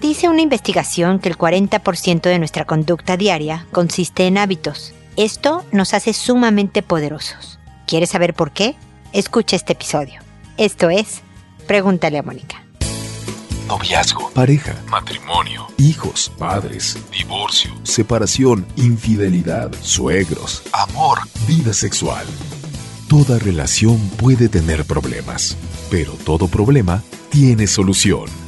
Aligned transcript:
Dice 0.00 0.28
una 0.28 0.42
investigación 0.42 1.18
que 1.18 1.28
el 1.28 1.36
40% 1.36 2.22
de 2.22 2.38
nuestra 2.38 2.64
conducta 2.64 3.16
diaria 3.16 3.66
consiste 3.72 4.26
en 4.28 4.38
hábitos. 4.38 4.94
Esto 5.16 5.64
nos 5.72 5.92
hace 5.92 6.12
sumamente 6.12 6.82
poderosos. 6.82 7.58
¿Quieres 7.86 8.10
saber 8.10 8.32
por 8.34 8.52
qué? 8.52 8.76
Escucha 9.12 9.56
este 9.56 9.72
episodio. 9.72 10.20
Esto 10.56 10.90
es 10.90 11.22
Pregúntale 11.66 12.18
a 12.18 12.22
Mónica. 12.22 12.64
Noviazgo, 13.66 14.30
pareja, 14.30 14.74
matrimonio, 14.88 15.66
hijos, 15.76 16.32
padres, 16.38 16.96
divorcio, 17.12 17.72
separación, 17.82 18.66
infidelidad, 18.76 19.70
suegros, 19.82 20.62
amor, 20.72 21.18
vida 21.46 21.74
sexual. 21.74 22.26
Toda 23.08 23.38
relación 23.38 23.98
puede 24.16 24.48
tener 24.48 24.86
problemas, 24.86 25.58
pero 25.90 26.12
todo 26.24 26.48
problema 26.48 27.02
tiene 27.30 27.66
solución. 27.66 28.47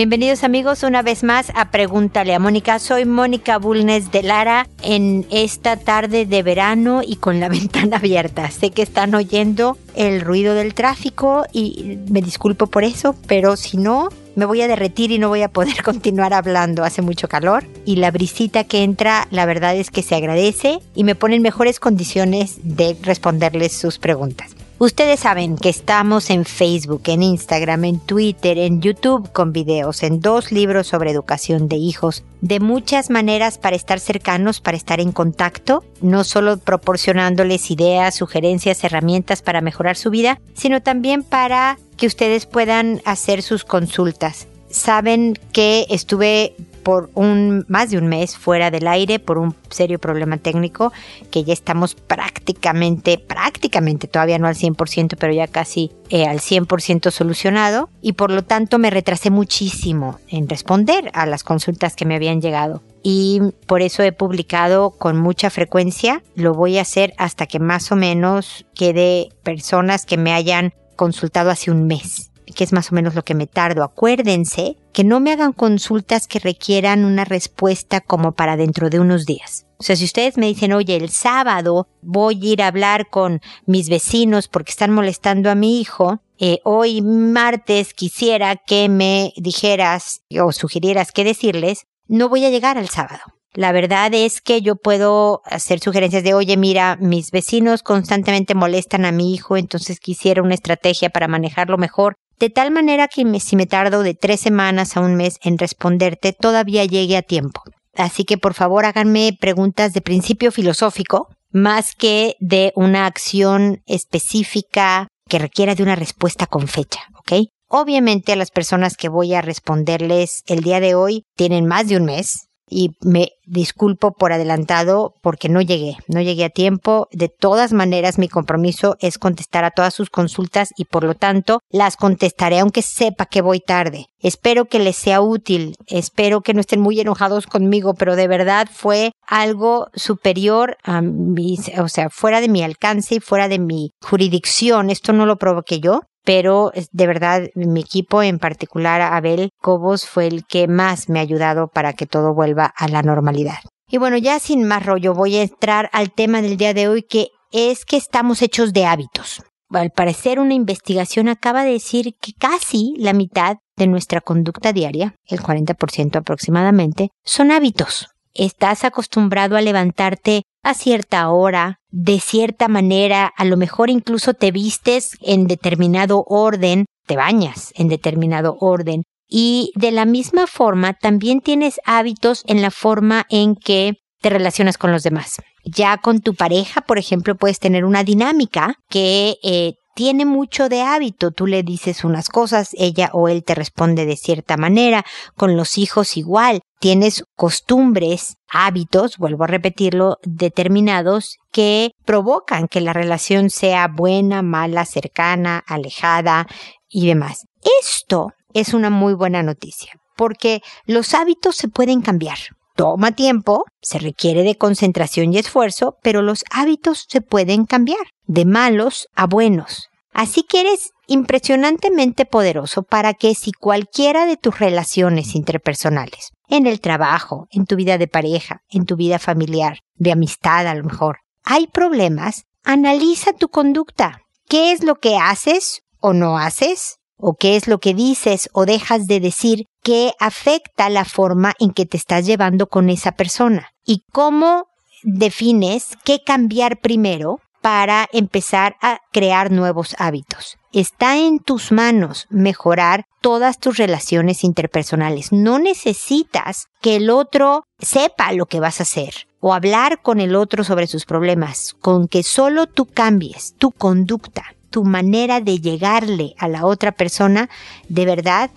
Bienvenidos 0.00 0.44
amigos 0.44 0.82
una 0.82 1.02
vez 1.02 1.22
más 1.24 1.52
a 1.54 1.70
Pregúntale 1.70 2.34
a 2.34 2.38
Mónica. 2.38 2.78
Soy 2.78 3.04
Mónica 3.04 3.58
Bulnes 3.58 4.10
de 4.10 4.22
Lara 4.22 4.66
en 4.82 5.26
esta 5.30 5.76
tarde 5.76 6.24
de 6.24 6.42
verano 6.42 7.02
y 7.06 7.16
con 7.16 7.38
la 7.38 7.48
ventana 7.50 7.98
abierta. 7.98 8.50
Sé 8.50 8.70
que 8.70 8.80
están 8.80 9.14
oyendo 9.14 9.76
el 9.94 10.22
ruido 10.22 10.54
del 10.54 10.72
tráfico 10.72 11.44
y 11.52 11.98
me 12.08 12.22
disculpo 12.22 12.66
por 12.66 12.82
eso, 12.82 13.14
pero 13.26 13.56
si 13.58 13.76
no, 13.76 14.08
me 14.36 14.46
voy 14.46 14.62
a 14.62 14.68
derretir 14.68 15.10
y 15.10 15.18
no 15.18 15.28
voy 15.28 15.42
a 15.42 15.50
poder 15.50 15.82
continuar 15.84 16.32
hablando. 16.32 16.82
Hace 16.82 17.02
mucho 17.02 17.28
calor 17.28 17.66
y 17.84 17.96
la 17.96 18.10
brisita 18.10 18.64
que 18.64 18.82
entra, 18.82 19.28
la 19.30 19.44
verdad 19.44 19.76
es 19.76 19.90
que 19.90 20.02
se 20.02 20.14
agradece 20.14 20.78
y 20.94 21.04
me 21.04 21.14
pone 21.14 21.36
en 21.36 21.42
mejores 21.42 21.78
condiciones 21.78 22.56
de 22.62 22.96
responderles 23.02 23.76
sus 23.76 23.98
preguntas. 23.98 24.56
Ustedes 24.82 25.20
saben 25.20 25.58
que 25.58 25.68
estamos 25.68 26.30
en 26.30 26.46
Facebook, 26.46 27.02
en 27.08 27.22
Instagram, 27.22 27.84
en 27.84 28.00
Twitter, 28.00 28.56
en 28.56 28.80
YouTube 28.80 29.30
con 29.30 29.52
videos, 29.52 30.02
en 30.02 30.22
dos 30.22 30.52
libros 30.52 30.86
sobre 30.86 31.10
educación 31.10 31.68
de 31.68 31.76
hijos, 31.76 32.24
de 32.40 32.60
muchas 32.60 33.10
maneras 33.10 33.58
para 33.58 33.76
estar 33.76 34.00
cercanos, 34.00 34.62
para 34.62 34.78
estar 34.78 34.98
en 34.98 35.12
contacto, 35.12 35.84
no 36.00 36.24
solo 36.24 36.56
proporcionándoles 36.56 37.70
ideas, 37.70 38.14
sugerencias, 38.14 38.82
herramientas 38.82 39.42
para 39.42 39.60
mejorar 39.60 39.98
su 39.98 40.08
vida, 40.08 40.40
sino 40.54 40.80
también 40.80 41.24
para 41.24 41.78
que 41.98 42.06
ustedes 42.06 42.46
puedan 42.46 43.02
hacer 43.04 43.42
sus 43.42 43.64
consultas. 43.64 44.48
Saben 44.70 45.38
que 45.52 45.84
estuve 45.90 46.54
por 46.82 47.10
un 47.14 47.64
más 47.68 47.90
de 47.90 47.98
un 47.98 48.08
mes 48.08 48.36
fuera 48.36 48.70
del 48.70 48.86
aire 48.86 49.18
por 49.18 49.38
un 49.38 49.54
serio 49.68 49.98
problema 49.98 50.36
técnico 50.36 50.92
que 51.30 51.44
ya 51.44 51.52
estamos 51.52 51.94
prácticamente, 51.94 53.18
prácticamente, 53.18 54.08
todavía 54.08 54.38
no 54.38 54.48
al 54.48 54.54
100%, 54.54 55.16
pero 55.18 55.32
ya 55.32 55.46
casi 55.46 55.92
eh, 56.08 56.26
al 56.26 56.40
100% 56.40 57.10
solucionado 57.10 57.88
y 58.02 58.12
por 58.12 58.30
lo 58.30 58.42
tanto 58.42 58.78
me 58.78 58.90
retrasé 58.90 59.30
muchísimo 59.30 60.18
en 60.28 60.48
responder 60.48 61.10
a 61.14 61.26
las 61.26 61.44
consultas 61.44 61.96
que 61.96 62.06
me 62.06 62.16
habían 62.16 62.40
llegado. 62.40 62.82
Y 63.02 63.40
por 63.66 63.80
eso 63.80 64.02
he 64.02 64.12
publicado 64.12 64.90
con 64.90 65.16
mucha 65.16 65.48
frecuencia. 65.48 66.22
Lo 66.34 66.52
voy 66.52 66.78
a 66.78 66.82
hacer 66.82 67.14
hasta 67.16 67.46
que 67.46 67.58
más 67.58 67.90
o 67.92 67.96
menos 67.96 68.66
quede 68.74 69.30
personas 69.42 70.04
que 70.04 70.18
me 70.18 70.32
hayan 70.32 70.74
consultado 70.96 71.50
hace 71.50 71.70
un 71.70 71.86
mes 71.86 72.29
que 72.60 72.64
es 72.64 72.74
más 72.74 72.92
o 72.92 72.94
menos 72.94 73.14
lo 73.14 73.24
que 73.24 73.34
me 73.34 73.46
tardo. 73.46 73.82
Acuérdense 73.82 74.76
que 74.92 75.02
no 75.02 75.18
me 75.18 75.32
hagan 75.32 75.54
consultas 75.54 76.26
que 76.26 76.38
requieran 76.38 77.06
una 77.06 77.24
respuesta 77.24 78.02
como 78.02 78.32
para 78.32 78.58
dentro 78.58 78.90
de 78.90 79.00
unos 79.00 79.24
días. 79.24 79.64
O 79.78 79.82
sea, 79.82 79.96
si 79.96 80.04
ustedes 80.04 80.36
me 80.36 80.44
dicen, 80.44 80.74
oye, 80.74 80.94
el 80.94 81.08
sábado 81.08 81.88
voy 82.02 82.34
a 82.34 82.52
ir 82.52 82.62
a 82.62 82.66
hablar 82.66 83.08
con 83.08 83.40
mis 83.64 83.88
vecinos 83.88 84.46
porque 84.46 84.72
están 84.72 84.90
molestando 84.92 85.50
a 85.50 85.54
mi 85.54 85.80
hijo, 85.80 86.20
eh, 86.38 86.58
hoy 86.62 87.00
martes 87.00 87.94
quisiera 87.94 88.56
que 88.56 88.90
me 88.90 89.32
dijeras 89.38 90.20
o 90.38 90.52
sugirieras 90.52 91.12
qué 91.12 91.24
decirles, 91.24 91.86
no 92.08 92.28
voy 92.28 92.44
a 92.44 92.50
llegar 92.50 92.76
al 92.76 92.90
sábado. 92.90 93.22
La 93.54 93.72
verdad 93.72 94.12
es 94.12 94.42
que 94.42 94.60
yo 94.60 94.76
puedo 94.76 95.40
hacer 95.46 95.80
sugerencias 95.80 96.24
de, 96.24 96.34
oye, 96.34 96.58
mira, 96.58 96.98
mis 97.00 97.30
vecinos 97.30 97.82
constantemente 97.82 98.54
molestan 98.54 99.06
a 99.06 99.12
mi 99.12 99.32
hijo, 99.32 99.56
entonces 99.56 99.98
quisiera 99.98 100.42
una 100.42 100.54
estrategia 100.54 101.08
para 101.08 101.26
manejarlo 101.26 101.78
mejor 101.78 102.16
de 102.40 102.48
tal 102.48 102.70
manera 102.70 103.06
que 103.06 103.38
si 103.38 103.54
me 103.54 103.66
tardo 103.66 104.02
de 104.02 104.14
tres 104.14 104.40
semanas 104.40 104.96
a 104.96 105.00
un 105.00 105.14
mes 105.14 105.38
en 105.42 105.58
responderte, 105.58 106.32
todavía 106.32 106.84
llegue 106.86 107.18
a 107.18 107.22
tiempo. 107.22 107.62
Así 107.94 108.24
que 108.24 108.38
por 108.38 108.54
favor 108.54 108.86
háganme 108.86 109.36
preguntas 109.38 109.92
de 109.92 110.00
principio 110.00 110.50
filosófico, 110.50 111.28
más 111.52 111.94
que 111.94 112.36
de 112.40 112.72
una 112.76 113.04
acción 113.04 113.82
específica 113.86 115.08
que 115.28 115.38
requiera 115.38 115.74
de 115.74 115.82
una 115.82 115.96
respuesta 115.96 116.46
con 116.46 116.66
fecha, 116.66 117.00
¿ok? 117.18 117.48
Obviamente 117.68 118.32
a 118.32 118.36
las 118.36 118.50
personas 118.50 118.96
que 118.96 119.08
voy 119.08 119.34
a 119.34 119.42
responderles 119.42 120.42
el 120.46 120.62
día 120.62 120.80
de 120.80 120.94
hoy 120.94 121.24
tienen 121.36 121.66
más 121.66 121.88
de 121.88 121.98
un 121.98 122.06
mes, 122.06 122.48
y 122.70 122.96
me 123.02 123.32
disculpo 123.44 124.12
por 124.12 124.32
adelantado 124.32 125.16
porque 125.22 125.48
no 125.48 125.60
llegué, 125.60 125.96
no 126.06 126.20
llegué 126.20 126.44
a 126.44 126.50
tiempo. 126.50 127.08
De 127.10 127.28
todas 127.28 127.72
maneras, 127.72 128.18
mi 128.18 128.28
compromiso 128.28 128.96
es 129.00 129.18
contestar 129.18 129.64
a 129.64 129.72
todas 129.72 129.92
sus 129.92 130.08
consultas 130.08 130.70
y 130.76 130.84
por 130.84 131.04
lo 131.04 131.14
tanto 131.14 131.60
las 131.68 131.96
contestaré 131.96 132.60
aunque 132.60 132.82
sepa 132.82 133.26
que 133.26 133.42
voy 133.42 133.60
tarde. 133.60 134.06
Espero 134.20 134.66
que 134.66 134.78
les 134.78 134.96
sea 134.96 135.20
útil, 135.20 135.74
espero 135.86 136.42
que 136.42 136.54
no 136.54 136.60
estén 136.60 136.80
muy 136.80 137.00
enojados 137.00 137.46
conmigo, 137.46 137.94
pero 137.94 138.16
de 138.16 138.28
verdad 138.28 138.68
fue 138.70 139.12
algo 139.26 139.88
superior 139.94 140.76
a 140.84 141.00
mi, 141.00 141.58
o 141.78 141.88
sea, 141.88 142.10
fuera 142.10 142.40
de 142.40 142.48
mi 142.48 142.62
alcance 142.62 143.16
y 143.16 143.20
fuera 143.20 143.48
de 143.48 143.58
mi 143.58 143.92
jurisdicción. 144.00 144.90
Esto 144.90 145.12
no 145.12 145.26
lo 145.26 145.36
provoqué 145.36 145.80
yo, 145.80 146.02
pero 146.24 146.72
de 146.92 147.06
verdad 147.06 147.48
mi 147.54 147.80
equipo, 147.80 148.22
en 148.22 148.38
particular 148.38 149.00
Abel 149.00 149.50
Cobos, 149.60 150.06
fue 150.06 150.26
el 150.26 150.44
que 150.44 150.68
más 150.68 151.08
me 151.08 151.18
ha 151.18 151.22
ayudado 151.22 151.68
para 151.68 151.92
que 151.92 152.06
todo 152.06 152.34
vuelva 152.34 152.72
a 152.76 152.88
la 152.88 153.02
normalidad. 153.02 153.58
Y 153.88 153.98
bueno, 153.98 154.16
ya 154.16 154.38
sin 154.38 154.64
más 154.64 154.86
rollo, 154.86 155.14
voy 155.14 155.36
a 155.36 155.42
entrar 155.42 155.90
al 155.92 156.12
tema 156.12 156.42
del 156.42 156.56
día 156.56 156.74
de 156.74 156.88
hoy, 156.88 157.02
que 157.02 157.28
es 157.50 157.84
que 157.84 157.96
estamos 157.96 158.42
hechos 158.42 158.72
de 158.72 158.86
hábitos. 158.86 159.42
Al 159.70 159.90
parecer, 159.90 160.38
una 160.38 160.54
investigación 160.54 161.28
acaba 161.28 161.64
de 161.64 161.72
decir 161.72 162.14
que 162.20 162.32
casi 162.32 162.94
la 162.98 163.12
mitad 163.12 163.56
de 163.76 163.86
nuestra 163.86 164.20
conducta 164.20 164.72
diaria, 164.72 165.14
el 165.26 165.40
40% 165.40 166.16
aproximadamente, 166.16 167.10
son 167.24 167.50
hábitos. 167.50 168.08
Estás 168.34 168.84
acostumbrado 168.84 169.56
a 169.56 169.60
levantarte 169.60 170.42
a 170.62 170.74
cierta 170.74 171.28
hora, 171.30 171.78
de 171.90 172.20
cierta 172.20 172.68
manera, 172.68 173.32
a 173.36 173.44
lo 173.44 173.56
mejor 173.56 173.90
incluso 173.90 174.34
te 174.34 174.52
vistes 174.52 175.16
en 175.20 175.46
determinado 175.46 176.24
orden, 176.26 176.86
te 177.06 177.16
bañas 177.16 177.72
en 177.74 177.88
determinado 177.88 178.56
orden. 178.60 179.02
Y 179.26 179.72
de 179.74 179.90
la 179.90 180.04
misma 180.04 180.46
forma, 180.46 180.92
también 180.92 181.40
tienes 181.40 181.80
hábitos 181.84 182.42
en 182.46 182.62
la 182.62 182.70
forma 182.70 183.26
en 183.30 183.54
que 183.54 183.94
te 184.20 184.30
relacionas 184.30 184.76
con 184.76 184.92
los 184.92 185.02
demás. 185.02 185.36
Ya 185.64 185.96
con 185.98 186.20
tu 186.20 186.34
pareja, 186.34 186.80
por 186.82 186.98
ejemplo, 186.98 187.36
puedes 187.36 187.58
tener 187.58 187.84
una 187.84 188.04
dinámica 188.04 188.74
que 188.88 189.36
eh, 189.42 189.74
tiene 189.94 190.24
mucho 190.24 190.68
de 190.68 190.82
hábito. 190.82 191.30
Tú 191.30 191.46
le 191.46 191.62
dices 191.62 192.04
unas 192.04 192.28
cosas, 192.28 192.70
ella 192.74 193.10
o 193.12 193.28
él 193.28 193.44
te 193.44 193.54
responde 193.54 194.06
de 194.06 194.16
cierta 194.16 194.56
manera. 194.56 195.04
Con 195.36 195.56
los 195.56 195.78
hijos 195.78 196.16
igual. 196.16 196.60
Tienes 196.80 197.24
costumbres, 197.36 198.36
hábitos, 198.48 199.18
vuelvo 199.18 199.44
a 199.44 199.48
repetirlo, 199.48 200.16
determinados 200.22 201.36
que 201.52 201.90
provocan 202.06 202.68
que 202.68 202.80
la 202.80 202.94
relación 202.94 203.50
sea 203.50 203.88
buena, 203.88 204.40
mala, 204.40 204.86
cercana, 204.86 205.62
alejada 205.66 206.46
y 206.88 207.06
demás. 207.06 207.44
Esto 207.82 208.28
es 208.54 208.72
una 208.72 208.88
muy 208.88 209.14
buena 209.14 209.42
noticia 209.42 209.92
porque 210.20 210.60
los 210.84 211.14
hábitos 211.14 211.56
se 211.56 211.68
pueden 211.68 212.02
cambiar. 212.02 212.36
Toma 212.80 213.12
tiempo, 213.12 213.66
se 213.82 213.98
requiere 213.98 214.42
de 214.42 214.56
concentración 214.56 215.34
y 215.34 215.38
esfuerzo, 215.38 215.98
pero 216.02 216.22
los 216.22 216.44
hábitos 216.50 217.04
se 217.10 217.20
pueden 217.20 217.66
cambiar 217.66 218.00
de 218.24 218.46
malos 218.46 219.08
a 219.14 219.26
buenos. 219.26 219.90
Así 220.14 220.44
que 220.44 220.62
eres 220.62 220.92
impresionantemente 221.06 222.24
poderoso 222.24 222.82
para 222.82 223.12
que 223.12 223.34
si 223.34 223.52
cualquiera 223.52 224.24
de 224.24 224.38
tus 224.38 224.58
relaciones 224.60 225.34
interpersonales, 225.34 226.30
en 226.48 226.66
el 226.66 226.80
trabajo, 226.80 227.48
en 227.50 227.66
tu 227.66 227.76
vida 227.76 227.98
de 227.98 228.08
pareja, 228.08 228.62
en 228.70 228.86
tu 228.86 228.96
vida 228.96 229.18
familiar, 229.18 229.80
de 229.96 230.12
amistad 230.12 230.66
a 230.66 230.74
lo 230.74 230.84
mejor, 230.84 231.18
hay 231.44 231.66
problemas, 231.66 232.44
analiza 232.64 233.34
tu 233.34 233.50
conducta. 233.50 234.22
¿Qué 234.48 234.72
es 234.72 234.82
lo 234.82 234.94
que 234.94 235.18
haces 235.18 235.82
o 235.98 236.14
no 236.14 236.38
haces? 236.38 236.99
¿O 237.20 237.34
qué 237.34 237.56
es 237.56 237.68
lo 237.68 237.78
que 237.78 237.94
dices 237.94 238.48
o 238.52 238.66
dejas 238.66 239.06
de 239.06 239.20
decir 239.20 239.66
que 239.82 240.12
afecta 240.18 240.88
la 240.88 241.04
forma 241.04 241.52
en 241.58 241.72
que 241.72 241.86
te 241.86 241.96
estás 241.96 242.26
llevando 242.26 242.68
con 242.68 242.88
esa 242.90 243.12
persona? 243.12 243.68
¿Y 243.84 244.04
cómo 244.12 244.64
defines 245.02 245.96
qué 246.04 246.20
cambiar 246.24 246.78
primero 246.80 247.40
para 247.60 248.08
empezar 248.12 248.76
a 248.80 249.00
crear 249.12 249.50
nuevos 249.50 249.94
hábitos. 249.98 250.56
Está 250.72 251.18
en 251.18 251.40
tus 251.40 251.72
manos 251.72 252.26
mejorar 252.30 253.04
todas 253.20 253.58
tus 253.58 253.76
relaciones 253.76 254.44
interpersonales. 254.44 255.32
No 255.32 255.58
necesitas 255.58 256.68
que 256.80 256.96
el 256.96 257.10
otro 257.10 257.64
sepa 257.78 258.32
lo 258.32 258.46
que 258.46 258.60
vas 258.60 258.80
a 258.80 258.84
hacer 258.84 259.26
o 259.40 259.52
hablar 259.52 260.00
con 260.00 260.20
el 260.20 260.36
otro 260.36 260.64
sobre 260.64 260.86
sus 260.86 261.04
problemas. 261.04 261.74
Con 261.80 262.08
que 262.08 262.22
solo 262.22 262.66
tú 262.66 262.86
cambies 262.86 263.54
tu 263.58 263.72
conducta, 263.72 264.54
tu 264.70 264.84
manera 264.84 265.40
de 265.40 265.60
llegarle 265.60 266.34
a 266.38 266.48
la 266.48 266.64
otra 266.64 266.92
persona, 266.92 267.50
de 267.88 268.04
verdad, 268.06 268.50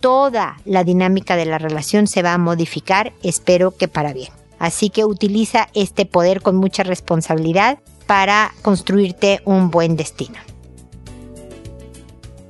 toda 0.00 0.56
la 0.64 0.84
dinámica 0.84 1.36
de 1.36 1.46
la 1.46 1.58
relación 1.58 2.06
se 2.06 2.22
va 2.22 2.34
a 2.34 2.38
modificar, 2.38 3.12
espero 3.22 3.76
que 3.76 3.88
para 3.88 4.12
bien. 4.12 4.32
Así 4.58 4.90
que 4.90 5.04
utiliza 5.04 5.68
este 5.74 6.04
poder 6.04 6.42
con 6.42 6.56
mucha 6.56 6.82
responsabilidad 6.82 7.78
para 8.06 8.52
construirte 8.62 9.40
un 9.44 9.70
buen 9.70 9.96
destino. 9.96 10.49